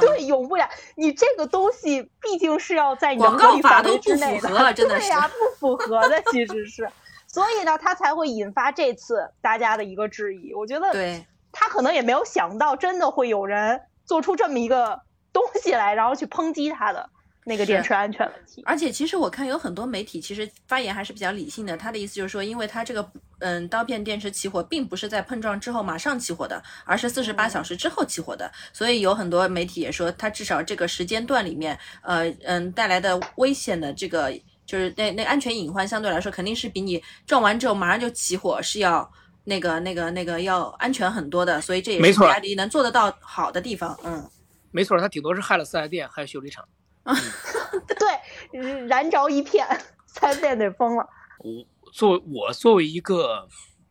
[0.00, 0.68] 对，永不燃。
[0.96, 6.88] 你这个东西毕竟是要在广告法都不符合，真的 是呀，不符合的其实是。
[7.28, 10.52] 所以呢，他才会引发这次大家的一个质疑。
[10.54, 17.08] 我觉得，对，他可能也没有想到，真的会有人做出这么一个东西来，然后去抨击他的
[17.44, 18.62] 那个电池安全问题。
[18.64, 21.76] 而且，其实我看有很多媒体其实发言还是比较理性的。
[21.76, 28.50] 他的意思就是说，因为他这个嗯刀片电池起火，并不是在碰撞之后马上起火的，而是四十八小时之后起火的。
[28.72, 34.32] 所以有很多媒体也说，他至少这个时间段里面，呃嗯带来的危险的这个。
[34.64, 39.12] 就是那那安全隐患相对来说肯定是比你撞完之后马上就起火是要
[39.44, 43.98] 那个那个那个要安全很多的，所以这也是比亚迪能做得到好的地方。
[44.04, 44.30] 嗯，
[44.70, 46.64] 没错，它顶多是害了四 S 店，害修理厂。
[47.02, 49.66] 对，燃着一片，
[50.06, 51.08] 四 S 店得疯了。
[51.38, 53.48] 我作为我作为一个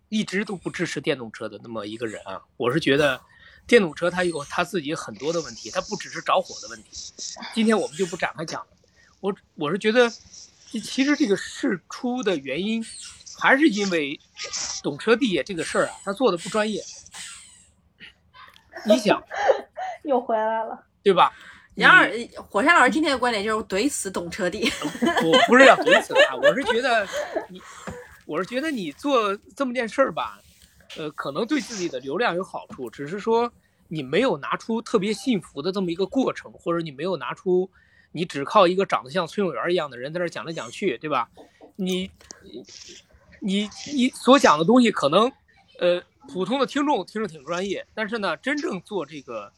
[0.10, 3.22] 一直都不支持电动车的那么一个人啊，我是觉得
[3.68, 6.90] 电动车它有它自己很多的问题，它不只是着火的问题。
[7.54, 8.68] 今天我们就不展开讲了。
[9.20, 10.12] 我我是觉得。
[10.72, 12.82] 其实这个事出的原因，
[13.38, 14.18] 还是因为
[14.82, 16.82] 懂车帝这个事儿啊，他做的不专业。
[18.86, 19.22] 你想，
[20.06, 21.34] 又回来了，对吧？
[21.82, 22.12] 然而，
[22.50, 24.70] 火山老师今天的观点就是怼死懂车帝。
[25.26, 27.08] 我不是要怼死他，我是觉得
[27.50, 27.62] 你，
[28.26, 30.40] 我是觉得你做这么件事儿吧，
[30.98, 33.52] 呃，可能对自己的流量有好处，只是说
[33.88, 37.70] 你没有拿出特别幸福的这么一个过程，或者你没有拿出。
[38.14, 41.30] 你只靠一个长得像崔永元一样的人在那讲来讲去，对吧？
[41.78, 42.12] 你，
[43.40, 45.32] 你，你所讲的东西可能，
[45.80, 49.50] 呃，普通的听众听着挺专业，但是呢，真正做这个，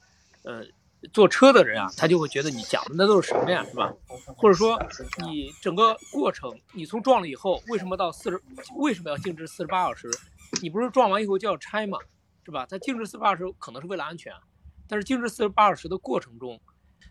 [0.44, 0.64] 呃，
[1.12, 3.94] 坐车的人啊，他就会觉得你讲的那都是什么呀，是吧？
[4.38, 4.82] 或者说
[5.26, 8.42] 你整个过程，你从撞了以后，为什么到四十，
[8.78, 10.10] 为什么要静置四十八小时？
[10.62, 11.98] 你不是撞完以后就要拆吗？
[12.46, 12.66] 是吧？
[12.70, 14.32] 他静置四十八小时可能是为了安全，
[14.88, 16.60] 但是静置四十八小时的过程中。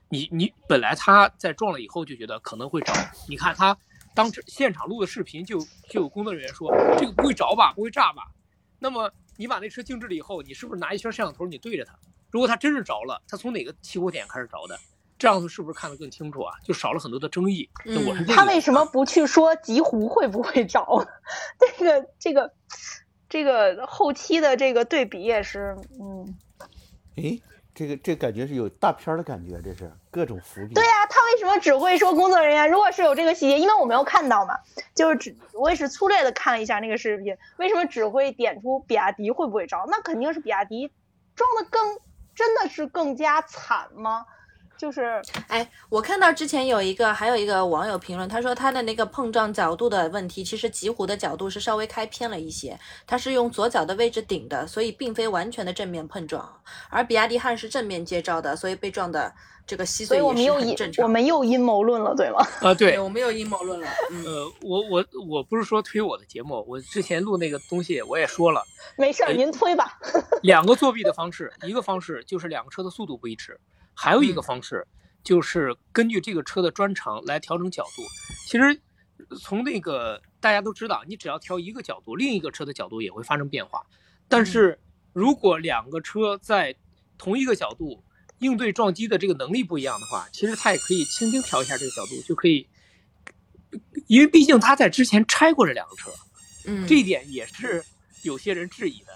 [0.09, 2.93] 你你本来他在撞了以后就觉得可能会着，
[3.29, 3.77] 你看他
[4.15, 8.31] 当时现场录的视频就就有工作人员说这个不会着吧，不会炸吧？
[8.79, 11.99] 那么你把那车静置了以后，你是不是拿一圈摄像头你对着它？
[12.33, 14.77] 如果他真是着了，他从哪个起火点开始着的？
[15.19, 16.53] 这样子是不是看得更清楚啊？
[16.65, 17.71] 就少了很多的争议。
[17.85, 20.85] 我是他为什么不去说极狐会不会着？
[21.79, 22.53] 这个这个
[23.29, 26.35] 这个后期的这个对比也是，嗯，
[27.15, 27.41] 诶。
[27.75, 30.75] 这个这感觉是有大片的感觉，这是各种伏笔。
[30.75, 32.71] 对呀，他为什么只会说工作人员？
[32.71, 34.59] 如果是有这个细节，因为我没有看到嘛，
[34.95, 37.35] 就是只我也是粗略的看了一下那个视频。
[37.57, 39.87] 为什么只会点出比亚迪会不会着？
[39.89, 40.93] 那肯定是比亚迪
[41.35, 41.99] 装的更
[42.43, 44.27] 真的是更加惨吗？
[44.77, 52.77] 就是，哎，我看到之前有一个，还有一个网友评论，他说他的那个碰撞角度的问题，其实极狐的角度是稍微开偏了一些，
[53.07, 59.33] 他是用左脚的位置顶的，所以并非完全的正面碰撞，而比亚迪汉是正面接招的，所以被撞的
[59.67, 61.05] 这个稀碎也是很正常。
[61.05, 62.39] 我们又阴谋论了，对吗？
[62.61, 63.87] 啊，对，我们又阴谋论了。
[64.25, 68.63] 呃，我我我不是说推我的节目，我之前录那个东西我也说了，
[68.97, 69.99] 没事儿，您推吧。
[70.43, 73.59] 两个作弊的方式，一个方式就是两个车的速度不一致。
[73.95, 74.87] 还有一个方式，
[75.23, 78.03] 就是根据这个车的专长来调整角度。
[78.49, 78.81] 其实，
[79.41, 83.85] 从那个大家都知道，你只要调一个角度，另一个车的角度也会发生变化。
[84.29, 84.81] 但是
[85.13, 86.75] 如果两个车在
[87.19, 88.03] 同一个角度
[88.43, 92.69] 应对撞击的这个能力不一样的话，其实它也可以轻轻调一下这个角度，就可以。
[94.07, 96.11] 因为毕竟他在之前拆过这两个车，
[96.67, 97.83] 嗯，这一点也是
[98.23, 99.13] 有些人质疑的。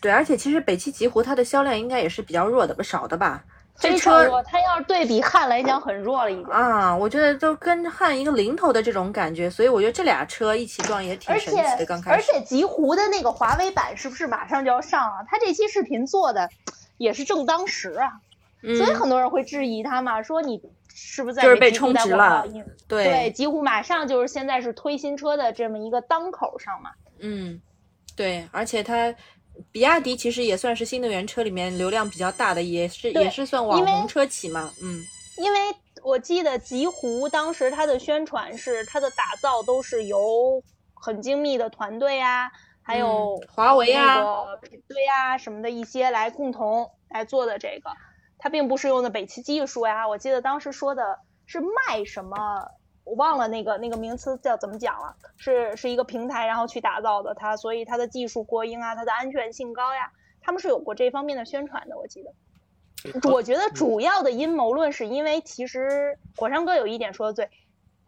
[0.00, 3.44] 对，而且其实北汽极狐它的销量应该也是比较弱的，吧少的吧。
[3.78, 11.86] 这车它要是对比汉来讲很弱了一点啊，我觉得就跟汉一个零头的这种感觉，所以我觉得这俩车一起撞也挺神奇的。
[11.86, 15.24] 刚开始，而且极狐的那个华为版是不是马上就要上了？
[15.28, 16.50] 它这期视频做的
[16.98, 18.20] 也是正当时啊，
[18.62, 22.46] 所以很多人会质疑他嘛，说你是不是在就是被充值了？
[22.88, 26.90] 对对，极狐马上就是现在是推新车的这么一个当口上嘛。
[27.20, 27.60] 嗯，
[28.16, 29.14] 对，而且它。
[29.70, 34.72] 比亚迪其实也算是新能源车里面流量比较大的，也是也是算网红车企嘛。
[34.82, 35.04] 嗯，
[35.36, 35.58] 因为
[36.02, 40.62] 我记得极狐当时它的宣传是它的打造都是由
[40.94, 44.22] 很精密的团队啊，还有华为啊、
[44.88, 47.90] 对呀什么的一些来共同来做的这个，
[48.42, 50.08] 它并不是用的北汽技术呀。
[50.08, 52.72] 我记得当时说的是卖什么，
[53.04, 62.32] 我忘了那个那个名词叫怎么讲了，是是一个平台然后去打造的它，所以它的技术过硬啊，它的安全性高呀，他们是有过这方面的宣传的，我记得。
[63.30, 67.50] 我觉得主要的阴谋论是因为，其实火山哥有一点说的对，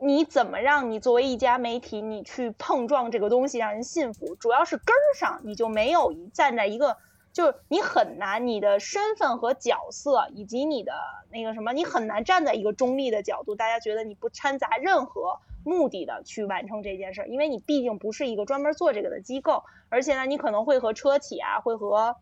[0.00, 6.96] 你怎么让你作为一家媒体，你去碰撞这个东西让人信服，主要是根儿上你就没有站在一个，
[7.34, 10.94] 就是你很难，你的身份和角色以及你的
[11.30, 22.16] 那个什么，你很难站在一个中立的角度，大家觉得你不掺杂任何目的的去完成这件事儿，因为你毕竟不是一个专门做这个的机构，而且呢，你可能会和车企啊，会和。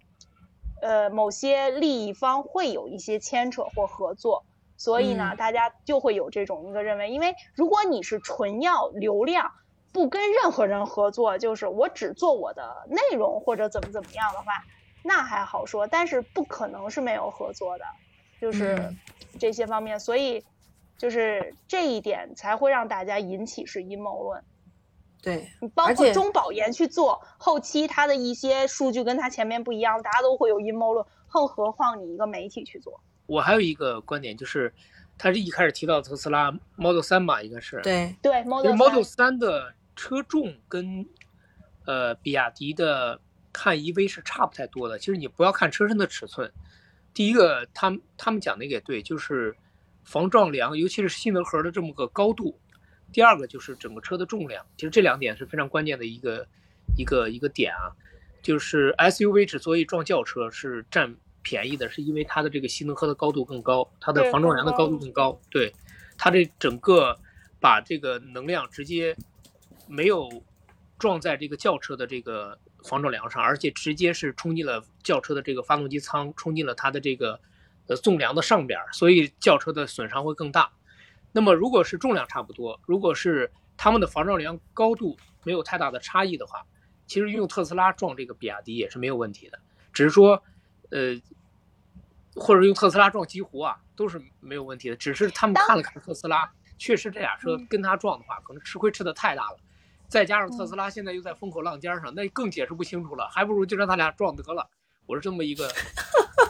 [0.85, 4.44] 呃，某些利益方会有一些牵扯或合作，
[4.77, 9.53] 所以呢，大家就会有这种一个认为，因为如果你是纯要流量，
[9.92, 14.46] 不跟任何人合作，就是我只做我的内容或者怎么怎么样的话，
[15.02, 17.84] 那还好说，但是不可能是没有合作的，
[18.40, 18.94] 就是
[19.38, 20.44] 这些方面，所以
[20.96, 24.44] 就是这一点才会让大家引起是阴谋论。
[25.22, 33.00] 对，包括中保研去做后期，它的一些数据跟它前面不一样，大家都会有阴谋论，更何况你一个媒体去做。
[33.26, 34.74] 我还有一个观点，就是
[35.16, 41.06] 他是一开始提到特斯拉 Model 三吧，应该是对对 Model Model 三的车重跟
[41.86, 43.20] 呃比亚迪的
[43.54, 44.98] 汉 EV 是差不太多的。
[44.98, 46.52] 其实你不要看车身的尺寸，
[47.12, 49.54] 第一个他们他们讲的也对，就是
[50.04, 52.58] 防撞梁，尤其是新能核的这么个高度。
[53.12, 56.46] 第二个就是整个车的重量，其实这两点是非常关键的一个
[56.96, 57.92] 一个一个点啊。
[58.42, 65.38] 就是 SUV 之所以撞轿车是占便宜的，是因为它的这个吸能核的高度更高，它的防撞梁的高度更高。
[65.50, 65.72] 对，
[66.16, 67.16] 它这整个
[67.60, 69.16] 把这个能量直接
[69.86, 70.28] 没有
[70.98, 77.40] 撞在这个轿车的这个防撞梁上，而且直接是冲进了轿车的这个发动机舱，冲进了它的这个
[77.87, 80.71] 呃纵梁的上边，所以轿车的损伤会更大。
[81.33, 86.66] 那么，如果是重量差不多，如果是他们的防撞梁高度没有太大的差异的话，
[87.07, 89.59] 其实用特斯拉撞这个比亚迪也是没有问题的。
[89.92, 90.42] 只是说，
[90.90, 91.21] 呃，
[92.35, 94.97] 或者用特斯拉撞极狐啊，都是没有问题的。
[94.97, 99.59] 只是他们看了看特斯拉，确实这俩车跟他撞的话，可能吃亏吃的太大了。
[100.12, 103.31] 再加上特斯拉现在又在风口浪尖上，那更解释不清楚了。
[103.33, 104.68] 还不如就让他俩撞得了。
[105.07, 105.72] 我是这么一个。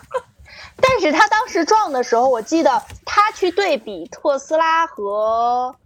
[0.82, 5.76] 但是他当时撞的时候，我记得他去对比特斯拉和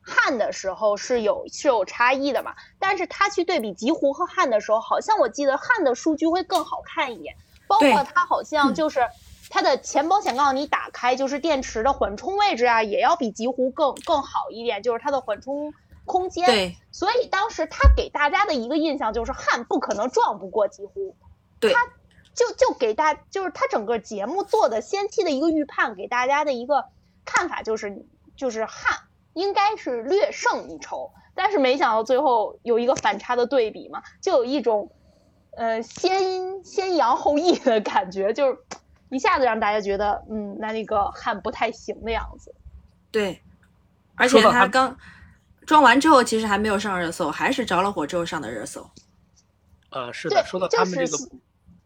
[0.00, 2.54] 汉的时候是有是有差异的嘛？
[2.78, 7.34] 但是他去对比极狐和汉的时候，好像我记得汉的数据会更好看一点，
[7.66, 9.00] 包括它好像就是
[9.50, 16.46] 它的前保险杠你打开，就是电池的缓冲位置啊，也要比极狐更更好一点，就是它的缓冲空间。
[16.46, 21.16] 对，所以当时他给大家的一个印象就是汉不可能撞不过几乎。
[21.60, 21.72] 对。
[21.72, 21.80] 他
[22.34, 26.86] 就就给大，就是他整个节目做的先期的一个预判，给大家的一个
[27.24, 28.98] 看法就是，就是汉
[29.34, 34.90] 应该是略胜一筹，但是没想到最后有一个反差的对比嘛，就有一种，
[35.56, 38.58] 呃，先先扬后抑的感觉，就是
[39.10, 42.52] 一下子让大家觉得，嗯，那那个汉不太行的样子。
[43.12, 43.40] 对，
[44.16, 44.98] 而且他刚
[45.66, 48.90] 装完之后，其实还没有上热搜，还是着了火之后上的热搜。
[49.90, 51.18] 呃，是的，说到他们这个。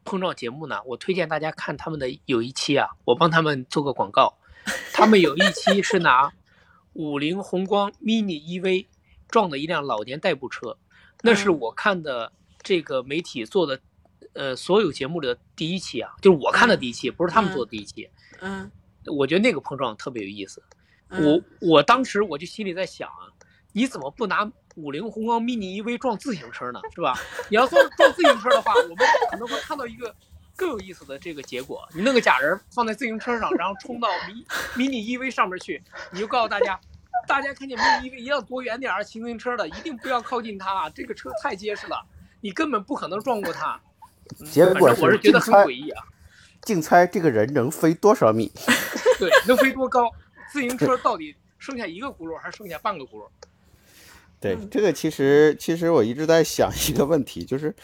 [0.05, 4.39] 碰撞节目呢，我推荐大家看他们的有一期啊，我帮他们做个广告。
[4.95, 6.33] 他们有一期是拿
[6.95, 8.87] 五菱宏光 mini EV
[9.29, 10.79] 撞的一辆老年代步车，
[11.21, 13.79] 那是我看的这个媒体做的，
[14.33, 18.09] 呃，所有节目的第一期啊，就是我看的第一期，不是他们做的第一期。
[18.41, 18.71] 嗯，
[19.15, 20.63] 我觉得那个碰撞特别有意思。
[21.11, 23.29] 我我当时我就心里在想啊，
[23.79, 24.51] 你怎么不拿？
[24.75, 27.17] 五菱宏光 mini EV 撞自行车呢，是吧？
[27.49, 28.97] 你要说撞自行车的话，我们
[29.31, 30.13] 可能会看到一个
[30.57, 31.89] 更有意思的这个结果。
[31.95, 36.79] 你弄个假人放在自行车上，然后冲到迷 mini EV 上面去，你就告诉大家，
[37.29, 42.05] 大家看见 mini EV 一定要躲远点儿，骑自行车的一定不要靠近它，这个车太结实了，
[42.41, 43.81] 你根本不可能撞过它。
[44.45, 46.03] 结果我是觉得很诡异啊。
[46.63, 48.51] 竞猜这个人能飞多少米？
[49.19, 50.11] 对，能飞多高？
[50.53, 53.29] 自行车到底剩下一个轱辘还是剩下半个轱辘？
[54.41, 57.75] 对这个，其实其实我一直在想一个问题，就是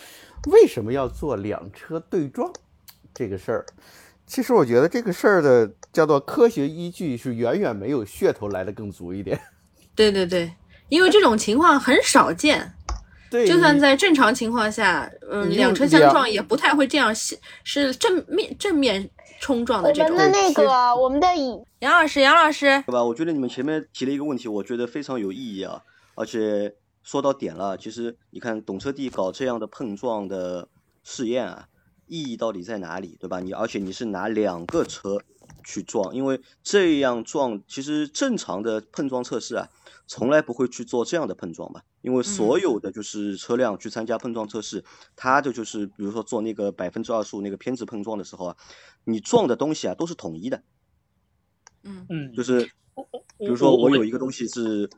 [0.51, 2.53] 为什么要做两车对撞
[3.13, 3.67] 这个事儿？
[4.27, 9.39] 其实我觉得这个事儿的叫做科学依据是远远没有噱头来的更足一点。
[9.95, 10.53] 对对对，
[10.89, 12.73] 因为这种情况很少见。
[13.31, 20.17] 对，就算在正常情况下，嗯，两车相撞也不太会这样是是正面正面冲撞的这种。
[20.17, 21.27] 我们的那个，我们的
[21.81, 23.03] 杨老师，杨老师，对吧？
[23.03, 25.83] 我觉得你们前面提了一个问题，我觉得非常有意义啊，
[26.15, 27.77] 而且说到点了。
[27.77, 30.69] 其实你看，懂车帝搞这样的碰撞的
[31.03, 31.69] 试验啊，
[32.07, 33.41] 意义到底在哪里，对吧？
[33.41, 35.21] 你而且你是拿两个车
[35.65, 39.69] 去撞，因为这样撞，其实正常的碰撞测试啊，
[40.07, 41.83] 从来不会去做这样的碰撞嘛。
[42.03, 44.85] 因为所有的就是车辆去参加碰撞测试，
[45.17, 48.57] 它的就是比如说做那个百分之二十五那个偏置碰撞的时候啊，
[49.05, 50.63] 你撞的东西啊都是统一的。
[51.83, 52.63] 嗯嗯，就是
[53.39, 54.89] 比如说我有一个东西是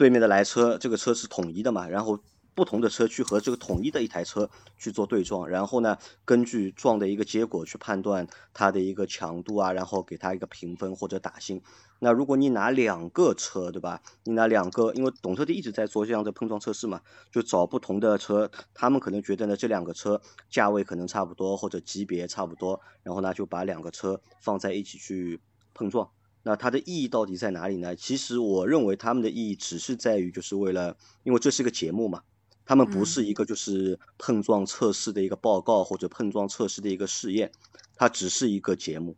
[0.00, 2.18] 对面的来车，这个车是统一的嘛，然后
[2.54, 4.48] 不同的车去和这个统一的一台车
[4.78, 11.60] 去做对撞，然后呢，根据撞的一个结果去判断它的一个强度啊，然后给它一个评分或者打星。
[11.98, 14.00] 那如果你拿两个车，对吧？
[14.24, 25.38] 你拿两个，因为懂车帝一直在做这样的碰撞测试嘛，就找不同的车，他们可能觉得呢这两个车价位可能差不多或者级别差不多，然后呢就把两个车放在一起去
[25.74, 26.08] 碰撞。
[26.42, 27.94] 那它的意义到底在哪里呢？
[27.94, 32.22] 其实我认为他们的意义只是在于，就是为了，因为这是个节目嘛，
[32.64, 37.52] 他们不是一个就是碰撞测试的一个报告或者碰撞测试的一个试验，
[37.94, 39.16] 它只是一个节目，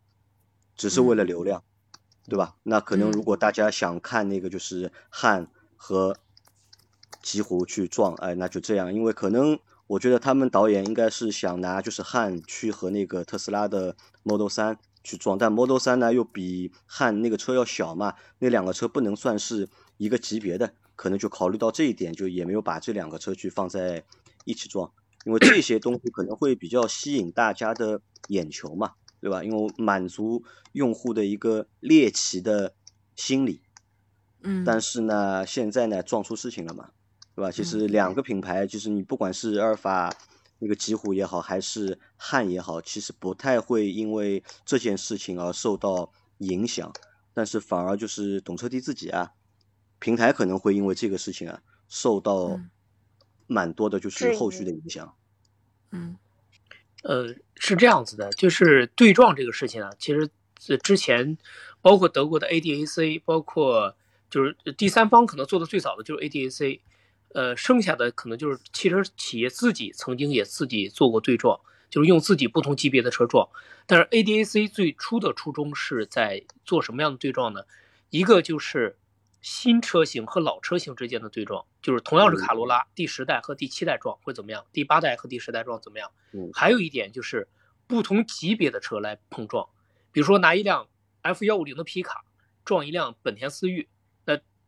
[0.76, 1.62] 只是为了流量，
[2.26, 2.56] 对吧？
[2.64, 5.46] 那可能如果大家想看那个就是汉
[5.76, 6.16] 和
[7.22, 9.56] 极狐去撞，哎，那就这样，因为可能
[9.86, 13.94] 我觉得他们导演应该是想拿就是汉去和那个特斯拉的
[14.24, 24.04] Model 3去撞，但 Model 三呢又比汉那个车要小嘛，那两个车不能算是一个级别的，可能就考虑到这一点，就也没有把这两个车去放在
[24.44, 24.90] 一起撞，
[25.24, 29.42] 因为这些东西可能会比较吸引大家的眼球嘛，对吧？
[29.42, 32.74] 因为满足用户的一个猎奇的
[33.16, 33.60] 心理。
[34.44, 36.90] 嗯，但是呢，现在呢撞出事情了嘛，
[37.36, 37.50] 对吧？
[37.50, 40.12] 其实两个品牌，就是你不管是阿尔法
[40.62, 46.92] 那个极狐也好，还是汉也好，其实不太会因为这件事情而受到影响，
[47.34, 49.32] 但是反而就是懂车帝自己啊，
[49.98, 52.70] 平台可能会因为这个事情啊受到嗯。
[53.48, 55.14] 蛮多的就是后续的影响。
[55.90, 56.16] 嗯。
[57.02, 60.30] 呃，是这样子的，就是对撞这个事情啊，其实
[60.68, 61.36] 呃之前
[61.82, 63.94] 包括德国的 ADAC，包括
[64.30, 66.80] 就是第三方可能做的最早的就是 ADAC，
[67.34, 71.60] 呃，剩下的可能就是汽车企业自己曾经也自己做过对撞，
[71.90, 73.48] 就是用自己不同级别的车撞。
[73.86, 77.62] 但是 ADAC 最初的初衷是在做什么样的对撞呢？
[78.10, 78.98] 一个就是
[79.40, 84.64] 新车型和老车型之间的对撞，就是同样是卡罗拉，第十代和第七代撞会怎么样？
[84.72, 86.10] 第八代和第十代撞怎么样？
[86.32, 87.48] 嗯还有一点就是
[87.86, 89.68] 不同级别的车来碰撞，
[90.12, 90.88] 比如说拿一辆
[91.22, 92.24] F 幺五零的皮卡
[92.64, 94.01] 撞一辆本田思域，那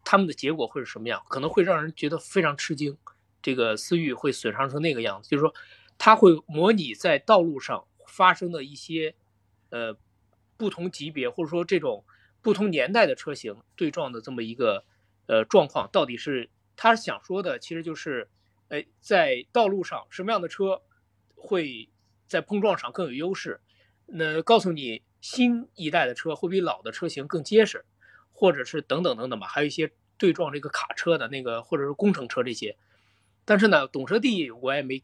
[0.04, 1.22] 他们的结果会是什么样？
[1.28, 2.96] 可能会让人觉得非常吃惊。
[3.42, 5.54] 这个思域会损伤成那个样子，就是说，
[5.98, 9.14] 它会模拟在道路上发生的一些，
[9.68, 9.96] 呃，
[10.56, 12.04] 不同级别或者说这种
[12.40, 14.84] 不同年代的车型对撞的这么一个
[15.26, 18.30] 呃状况，到底是他想说的，其实就是，
[18.68, 20.80] 哎，在道路上什么样的车
[21.34, 21.90] 会
[22.26, 23.60] 在碰撞上更有优势？
[24.06, 27.84] 那告诉你，新一代的车会比老的车型更结实，
[28.34, 32.76] 或者是等等等等吧，还有一些对撞这个卡车的那个，或者是工程车这些。
[33.46, 35.02] 但是呢，懂车帝我也没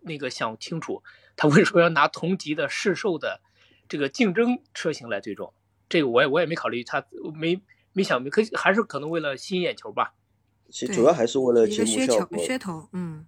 [0.00, 1.02] 那个想清楚，
[1.36, 3.40] 他为什么要拿同级的市售的
[3.88, 5.52] 这个竞争车型来对撞？
[5.88, 7.60] 这个我也我也没考虑，他没
[7.92, 10.14] 没想，可还是可能为了吸引眼球吧。
[10.70, 12.38] 其实主要还是为了节目个噱头效果。
[12.38, 13.26] 噱头，嗯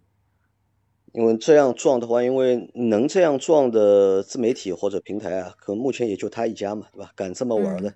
[1.12, 7.10] 因为这样撞的话，因为能这样撞的自媒体或者平台啊，可能目前也就他一家嘛，对吧？
[7.16, 7.94] 敢这么玩的，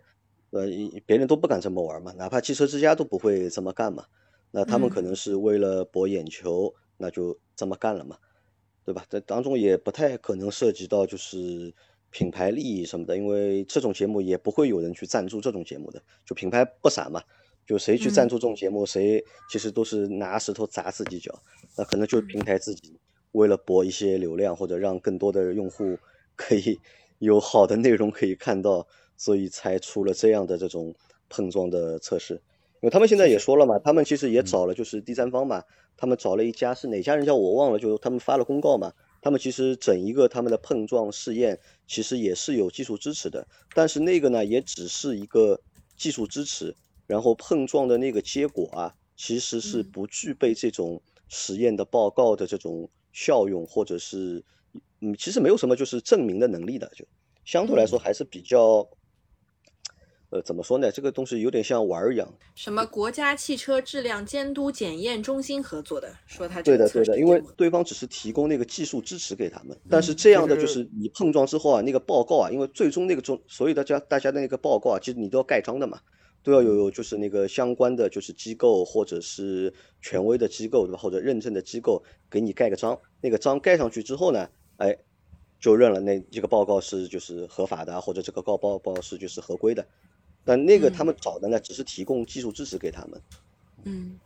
[0.53, 0.67] 呃，
[1.05, 4.05] 别人都不敢这么玩嘛，哪怕汽车之家都不会这么干嘛。
[4.51, 8.17] 那他们可嗯能是为了博眼球，那就这么干了嘛，
[8.85, 9.05] 对吧？
[9.09, 11.75] 这当中也不太可能涉及到就是
[12.11, 17.23] 品牌利益什么的，因为这种节目也不会有人去赞助这种节目的，就品牌不傻嘛。
[17.65, 21.33] 就谁去赞助这种节目，谁其实都是拿石头砸自己脚。
[21.79, 22.99] 那可能就是平台自己
[23.31, 25.97] 为了博一些流量，或者让更多的用户
[26.35, 26.79] 可以
[27.21, 28.87] 有好的内容可以看到，
[29.17, 30.95] 所以才出了这样的这种
[31.29, 32.35] 碰撞的测试。
[32.35, 35.63] 因为他们现在也说了嘛，他们其实也找了就是第三方嘛，
[35.97, 38.93] 他们找了一家是哪家人家我忘了，就他们发了公告嘛。
[39.21, 41.57] 他们其实整一个他们的碰撞试验
[41.87, 45.61] 其实也是有技术支持的，但是那个呢也只是一个
[45.97, 46.75] 技术支持，
[47.07, 54.43] 然后碰撞的那个结果啊，其实是嗯不具备这种实验的报告的这种效用，或者是
[55.01, 57.05] 嗯，其实没有什么就是证明的能力的，就
[57.45, 58.85] 相对来说还是比较
[60.33, 60.91] 呃，怎么说呢？
[60.91, 62.27] 这个东西有点像玩儿一样。
[62.55, 66.11] 什么国家汽车质量监督检验中心合作的？
[66.27, 76.01] 说他对的对的，因为对方只是提供那个技术支持给他们，但是这样的就是你碰撞之后啊，那个报告啊，因为最终那个中所有大家大家的那个报告啊，其实你都要盖章的嘛，
[76.43, 79.71] 都要有就是那个相关的就是机构或者是
[80.01, 84.97] 权威的机构对吧，或者认证的机构给你盖个章，那个章盖上去之后呢，哎，
[85.61, 89.87] 就认了那这个报告是就是合法的，或者这个告报告是就是合规的。
[90.45, 93.21] 但那个他们找的呢，只是提供技术支持给他们。
[93.85, 94.19] 嗯，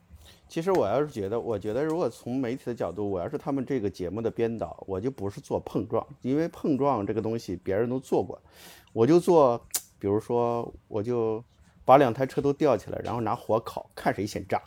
[0.48, 8.40] 其实我要是觉得，我觉得如果从媒体的角度，我要是他们这个节目的编导，我就不是做碰撞，因为碰撞这个东西别人都做过，
[8.92, 9.60] 我就做，
[9.98, 11.42] 比如说我就
[11.84, 14.62] 把两台车都吊起来，然后拿火烤，看谁先炸。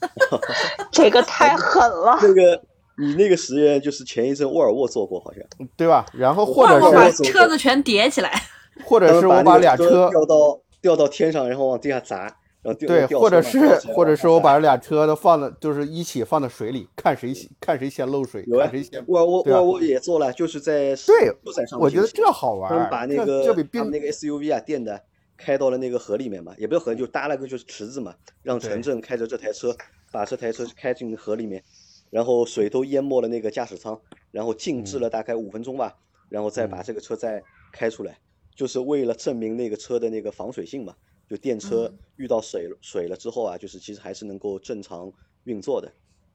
[0.92, 2.18] 这个太狠了。
[2.22, 2.62] 那个
[2.98, 5.42] 你那个实验就是前一阵沃尔沃做过，好像
[5.76, 6.06] 对吧？
[6.12, 8.30] 然后或者是把车子全叠起来。
[8.84, 12.22] 或者是我把俩车掉到掉到天上，然后往地下砸，
[12.62, 13.58] 然后对，或者是
[13.94, 19.02] 或者是我把这俩车都放的，就是一起放到水里，看谁看谁先漏水，看谁先。
[19.06, 21.32] 我我我我也做了，就是在对，
[21.66, 22.68] 上我觉得这好玩。
[22.70, 25.00] 他们把那个这比冰那个 SUV 啊电的
[25.36, 29.74] 开到了那个河里面嘛，也不是河，就搭了个就是池子嘛，让陈震开着这台车
[30.12, 31.62] 把这台车开进河里面，
[32.10, 33.98] 然后水都淹没了那个驾驶舱，
[34.30, 35.94] 然后静置了大概五分钟吧，
[36.28, 38.18] 然后再把这个车再开出来。
[38.56, 40.96] 就是为了证明那个车的那个防水性嘛，
[41.28, 45.12] 就电车遇到水水了之后啊，就是其实还是能够正常
[45.44, 45.92] 运作的。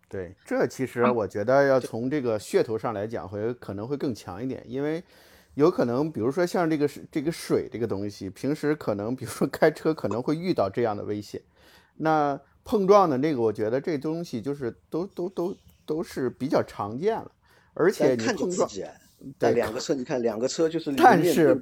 [0.08, 5.04] 对，这其实我觉得要从这个噱头上来讲，会可能会更强一点，因为
[5.56, 11.42] 有可能，比如说像这个这个水这个东西，平时可能比如说开车可能会遇到这样的危险，
[11.98, 17.32] 那碰撞的那个，我觉得这东西就是都都都都是比较常见了，
[17.74, 18.70] 而且你碰撞。
[19.38, 21.62] 对两个车，你看两个车就是，但是，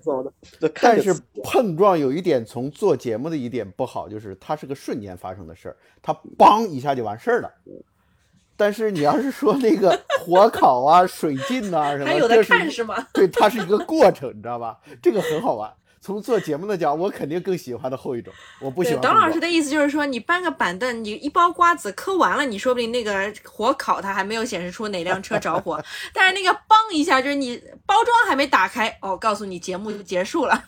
[0.81, 7.51] 但是碰撞有一点，从做节目的一点不好，就是它是个瞬间发生的事儿，它梆一下就完事儿了。
[8.55, 13.07] 但是你要是说那个火烤啊、 水浸啊什么，还有的看是吗？
[13.13, 14.79] 对，它是一个过程，你知道吧？
[15.01, 15.71] 这个很好玩。
[16.01, 19.01] 从做节目的讲，我肯定更喜欢的后一种，我不喜欢。
[19.01, 25.83] 董老师的意思就是说，你搬个板凳，你一包瓜子嗑完了，你说不定那个火烤它还没有显示出哪辆车着火，
[26.13, 30.63] 但是那个嘣一下，就是你包装还没打开，哦，告诉你节目就结束了。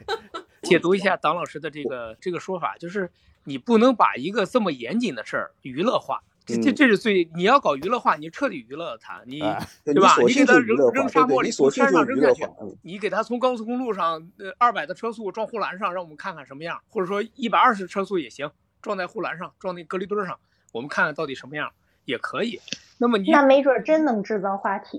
[0.62, 3.10] 解读一下党老师的这个这个说法，就是
[3.44, 6.22] 你不能把一个这么严谨的事儿娱乐化。
[6.44, 9.40] 这这这是最你要搞娱乐化，你彻底娱乐他，你
[9.84, 10.16] 对吧？
[10.26, 12.44] 你给他扔扔沙漠里，从山上扔下去，
[12.82, 20.38] 你给他从高速公路上呃二百的车速撞护栏上，让我们看看什么样，或者说一百二十车速也行，撞在护栏上，撞那隔离墩上，
[20.72, 21.70] 我们看看到底什么样
[22.04, 22.60] 也可以。
[22.98, 24.98] 那么你那没准真能制造话题。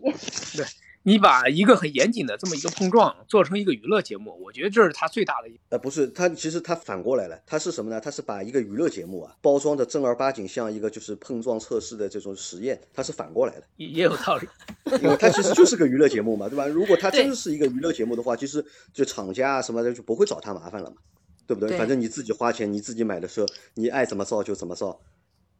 [0.55, 0.65] 对。
[1.05, 5.49] 你把一个很严谨的这么一个碰撞做成一个娱乐节目，我觉得这是他最大的。
[5.67, 7.99] 呃，不是，他其实他反过来了，他是什么呢？
[7.99, 13.63] 他是把一个娱乐节目啊包装的正儿八经像一个就是碰撞测试的这种实验，他是反过来的。
[13.75, 14.47] 也有道理，
[15.01, 16.65] 因为他其实就是个娱乐节目嘛，对吧？
[16.67, 20.95] 如果他真的是一个娱乐节目的话，其实就厂家啊什么的就不会找他麻烦了嘛，
[21.45, 21.77] 对不对？
[21.77, 25.01] 反正你自己花钱，你自己买的车，你爱怎么造就怎么造。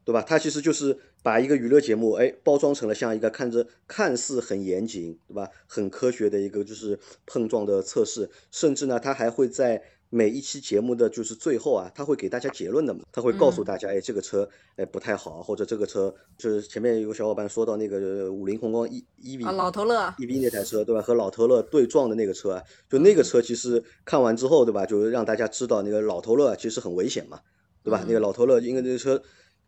[0.06, 0.22] 对吧？
[0.22, 5.48] 他其实就是把一个娱乐节目，哎，包装成了像一个看着看似很严谨，对吧？
[5.66, 21.02] 很科学的一个就是碰撞的测试，甚至呢，他还会在每一期节目的就是最后啊，他会给大家结论的嘛，他会告诉大家，哎，这个车哎不太好，或者这个车就是前面有个小伙伴说到那个五菱宏光 E E V 老头乐 E V 那台车，对吧？
[21.02, 24.86] 和老头乐对撞的那个车啊，就那个车其实看完之后，对吧？
[24.86, 27.40] 就让大家知道那个老头乐其实很危险嘛，
[27.82, 28.04] 对吧？
[28.06, 29.24] 那个老头乐因为那个车。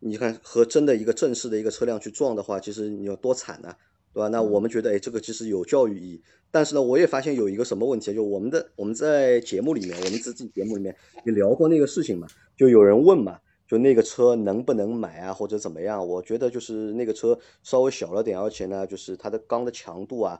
[0.08, 3.76] 你看和真的一个正式的一个车辆去撞的话，其实你要多惨呢，
[4.14, 4.28] 对吧？
[4.28, 6.22] 那我们觉得，哎，这个其实有教育意义。
[6.52, 10.96] 但是呢，我也发现有一个什么问题，就我们的我们在节目里面，我们自己节目里面
[11.26, 16.08] 也聊过那个事情嘛，就有人问嘛，就那个车能不能买啊，或者怎么样？
[16.08, 20.40] 我觉得就是那个车稍微小了点，而且呢，就是它的钢的强度啊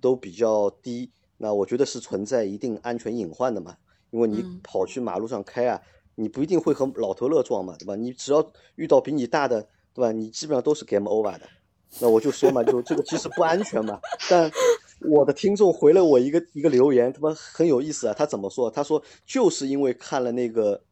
[0.00, 3.76] 都比较低，那我觉得是存在一定安全隐患的嘛，
[4.10, 5.78] 因为你跑去马路上开啊。
[6.14, 7.96] 你不一定会和老头乐撞嘛，对吧？
[7.96, 10.12] 你只要遇到比你大的，对吧？
[10.12, 11.48] 你基本上都是 game over 的。
[12.00, 14.00] 那我就说嘛，就这个其实不安全嘛。
[14.28, 14.50] 但
[15.00, 18.14] 我的听众回了我一个一个留言，他妈很有意思啊。
[18.16, 18.70] 他怎么说？
[18.70, 20.82] 他说就是因为看了那个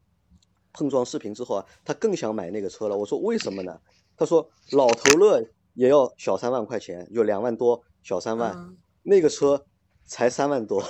[0.73, 2.97] 碰撞视频之后啊，他更想买那个车了。
[2.97, 3.81] 我说为什么呢？
[4.17, 5.43] 他说老头乐
[5.75, 9.65] 也要小三万块钱，就两万多，小三万，那个车
[10.05, 10.85] 才三万多。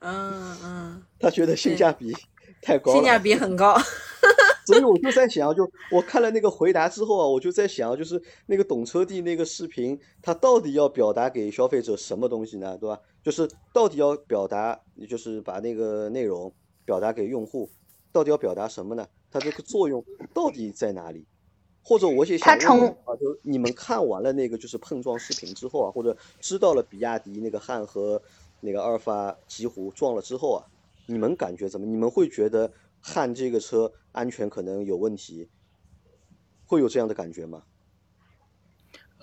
[0.00, 1.02] 嗯嗯。
[1.20, 2.12] 他觉得性价比。
[2.62, 3.76] 太高，性价比很高，
[4.64, 12.78] 所以我就在想，就我看了那个回答之后啊，我就在想，就是那个懂车帝那个视频，它到底要表达给消费者什么东西呢？
[12.78, 12.98] 对吧？
[13.22, 16.52] 就是到底要表达，就是把那个内容
[16.84, 17.68] 表达给用户，
[18.12, 19.06] 到底要表达什么呢？
[19.30, 21.26] 它这个作用到底在哪里？
[21.84, 28.22] 或者我也想问啊，就你们看完了那个就是碰撞视频之后啊，或者知道了比亚迪那个汉和
[28.60, 30.62] 那个阿尔法极狐撞了之后啊，
[31.06, 31.86] 你们感觉怎么？
[31.86, 35.48] 你们会觉得汉这个车安全可能有问题，
[36.64, 37.62] 会有这样的感觉吗？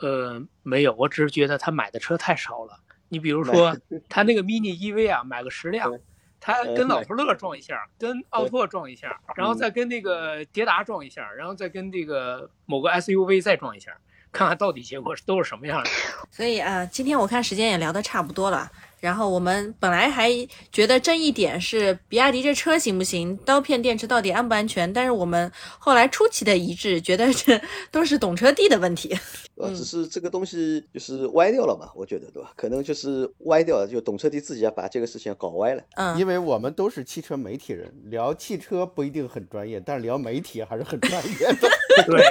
[0.02, 2.80] 呃，没有，我只是觉得他买的车太少了。
[3.10, 3.76] 你比如说
[4.08, 6.00] 他那个 mini EV 啊，买个十辆。
[6.42, 13.92] 他跟老头乐撞一下，跟奥拓撞一下，然后再跟那个捷达撞一下，然后再跟这个某个 SUV 再撞一下，
[14.32, 15.90] 看看到底结果都是什么样的。
[16.32, 18.72] 所以啊，今天我看时间也聊得差不多了。
[19.00, 20.30] 然后我们本来还
[20.72, 24.92] 觉得争议点是比亚迪这车行不行，刀片电池到底安不安全？
[24.92, 27.60] 但是我们后来出奇的一致，觉得这
[27.92, 29.18] 都是懂车帝的问题。
[29.56, 32.52] 呃，只是这个东西就是歪掉了嘛，我觉得对吧？
[32.56, 35.84] 可能就是歪掉了，就懂车帝自己要把这个事情搞歪了。
[35.96, 41.70] 嗯，因为我们都是汽车媒体人，聊汽车不一定很专业，但是聊媒体还是很专业的。
[42.08, 42.24] 对，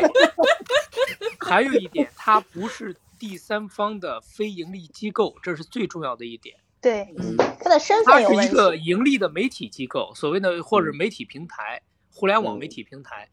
[1.38, 2.94] 还有一点，它不是。
[3.18, 6.56] 第三方的非盈利机构，这是最重要的一点。
[6.80, 13.28] 对，嗯它的身份有它是一个盈利的媒体机构，所谓的或者媒体平台、互联网媒体平台。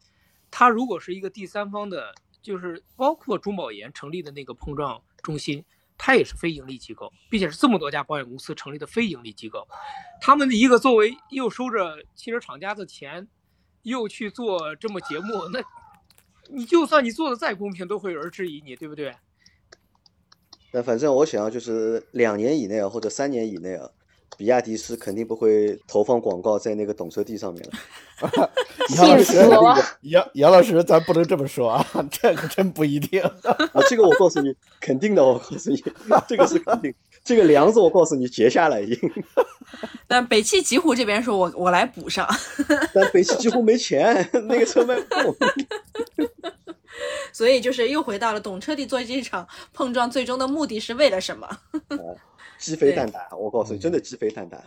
[0.50, 5.64] 它如果是一个第三方的，就是包括中保研成立的那个碰撞中心，
[5.96, 9.66] 它也是非盈利机构，并且是这么多家保险公司成立的非盈利机构。
[10.20, 13.28] 他们的一个作为又收着汽车厂家的钱，
[13.82, 15.62] 又去做这么节目，那
[16.48, 19.14] 你就算你做的再公平，都会有人质疑你，对不对？
[20.76, 23.88] 但反正我想要就是两年以内啊，或者三年以内啊，
[24.36, 28.50] 比亚迪是肯定不会投放广告在那个懂车帝上面了。
[28.94, 29.38] 杨老师，
[30.02, 33.22] 杨杨老师，咱不能这么说啊，这可真不一定。
[33.22, 35.82] 啊，这个我告诉你，肯定的，我告诉你，
[36.28, 36.92] 这个是肯定。
[37.24, 39.10] 这个梁子我告诉你结下来已经。
[40.06, 42.28] 但北汽极狐这边说我我来补上。
[42.92, 45.36] 但北汽极狐没钱，那个车卖不动。
[47.32, 51.48] 所以就是又回到了懂车帝做这场碰撞，最终的目的是为了什么？
[52.58, 54.64] 鸡飞蛋打，我告诉你，真的鸡飞蛋打。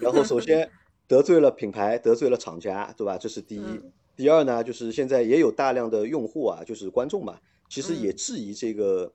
[0.00, 0.68] 然后首先
[1.06, 3.16] 得罪了品牌，得罪了厂家，对吧？
[3.16, 3.80] 这是第一。
[4.16, 9.12] 第二呢，就是现在也有大量的用户啊，就是观众嘛，其实也质疑这个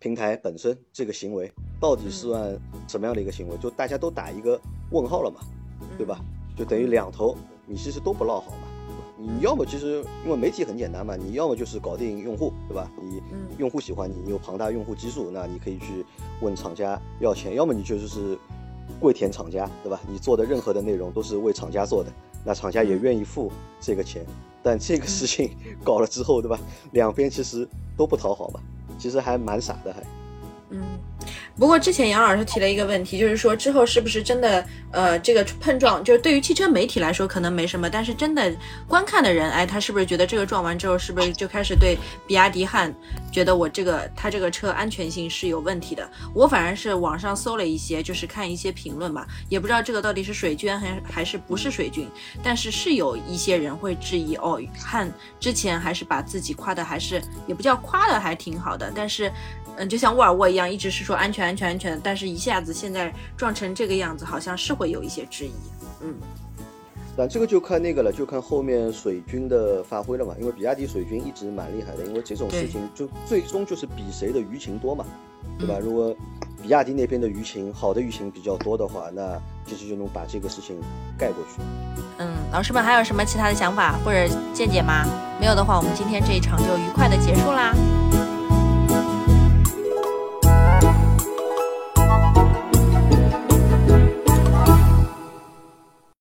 [0.00, 2.58] 平台本身这个行为到底是算
[2.88, 4.60] 什么样的一个行为，就大家都打一个
[4.90, 5.40] 问号了嘛，
[5.96, 6.18] 对吧？
[6.56, 8.71] 就等于两头你其实都不落好嘛。
[9.24, 12.90] 你要么其实因为媒体很简单嘛，你要么就是搞定用户，对吧？
[13.00, 13.22] 你
[13.56, 16.04] 用户喜欢你，你有庞大用户基数，那你可以去
[16.40, 18.36] 问厂家要钱；要么你就是
[18.98, 20.00] 跪舔厂家，对吧？
[20.08, 22.10] 你做的任何的内容都是为厂家做的，
[22.44, 24.26] 那厂家也愿意付这个钱。
[24.60, 26.58] 但这个事情搞了之后，对吧？
[26.90, 28.60] 两边其实都不讨好吧，
[28.98, 30.02] 其实还蛮傻的，还。
[30.70, 30.82] 嗯。
[31.58, 38.52] 不过之前杨老师提了一个问题，就是说之后是不是真的，呃，这个碰撞，就是对于汽车媒体来说可能没什么，但是真的
[38.88, 41.96] 观看的人，哎，他是不是觉得这个撞完之后，是不是就开始对
[42.26, 42.92] 比亚迪汉
[43.32, 46.08] 觉得我这个他这个车安全性是有问题的？
[46.32, 52.06] 我反而是网上搜了一些，就是看一些评论吧，也不知道这个到底是水军还还是不是水军，
[52.42, 59.32] 但是是有一些人会质疑哦，汉之前还是把自己夸的还是也不叫夸的还挺好的，但是。
[59.78, 65.52] 嗯，就像沃尔沃一样，一直是说安全、安全、安全，但是一下子现在撞成这个样子，好像是会有一些质疑。
[66.02, 66.14] 嗯，
[67.16, 70.34] 但这个就看那个了，就看后面水军的发挥了嘛。
[70.40, 75.04] 因为比亚迪水军一直蛮厉害的，因为这种事情就最终就是比谁的舆情多嘛，
[75.58, 75.78] 对吧？
[75.78, 76.14] 如果
[76.62, 80.80] 比亚迪那边的舆情好的舆情比较多的话，那其实就能把这个事情
[81.18, 81.62] 盖过去。
[82.18, 85.04] 嗯，老师们还有什么其他的想法或者见解吗？
[85.40, 87.74] 没有的话，我们今天这一场就愉快的结束啦。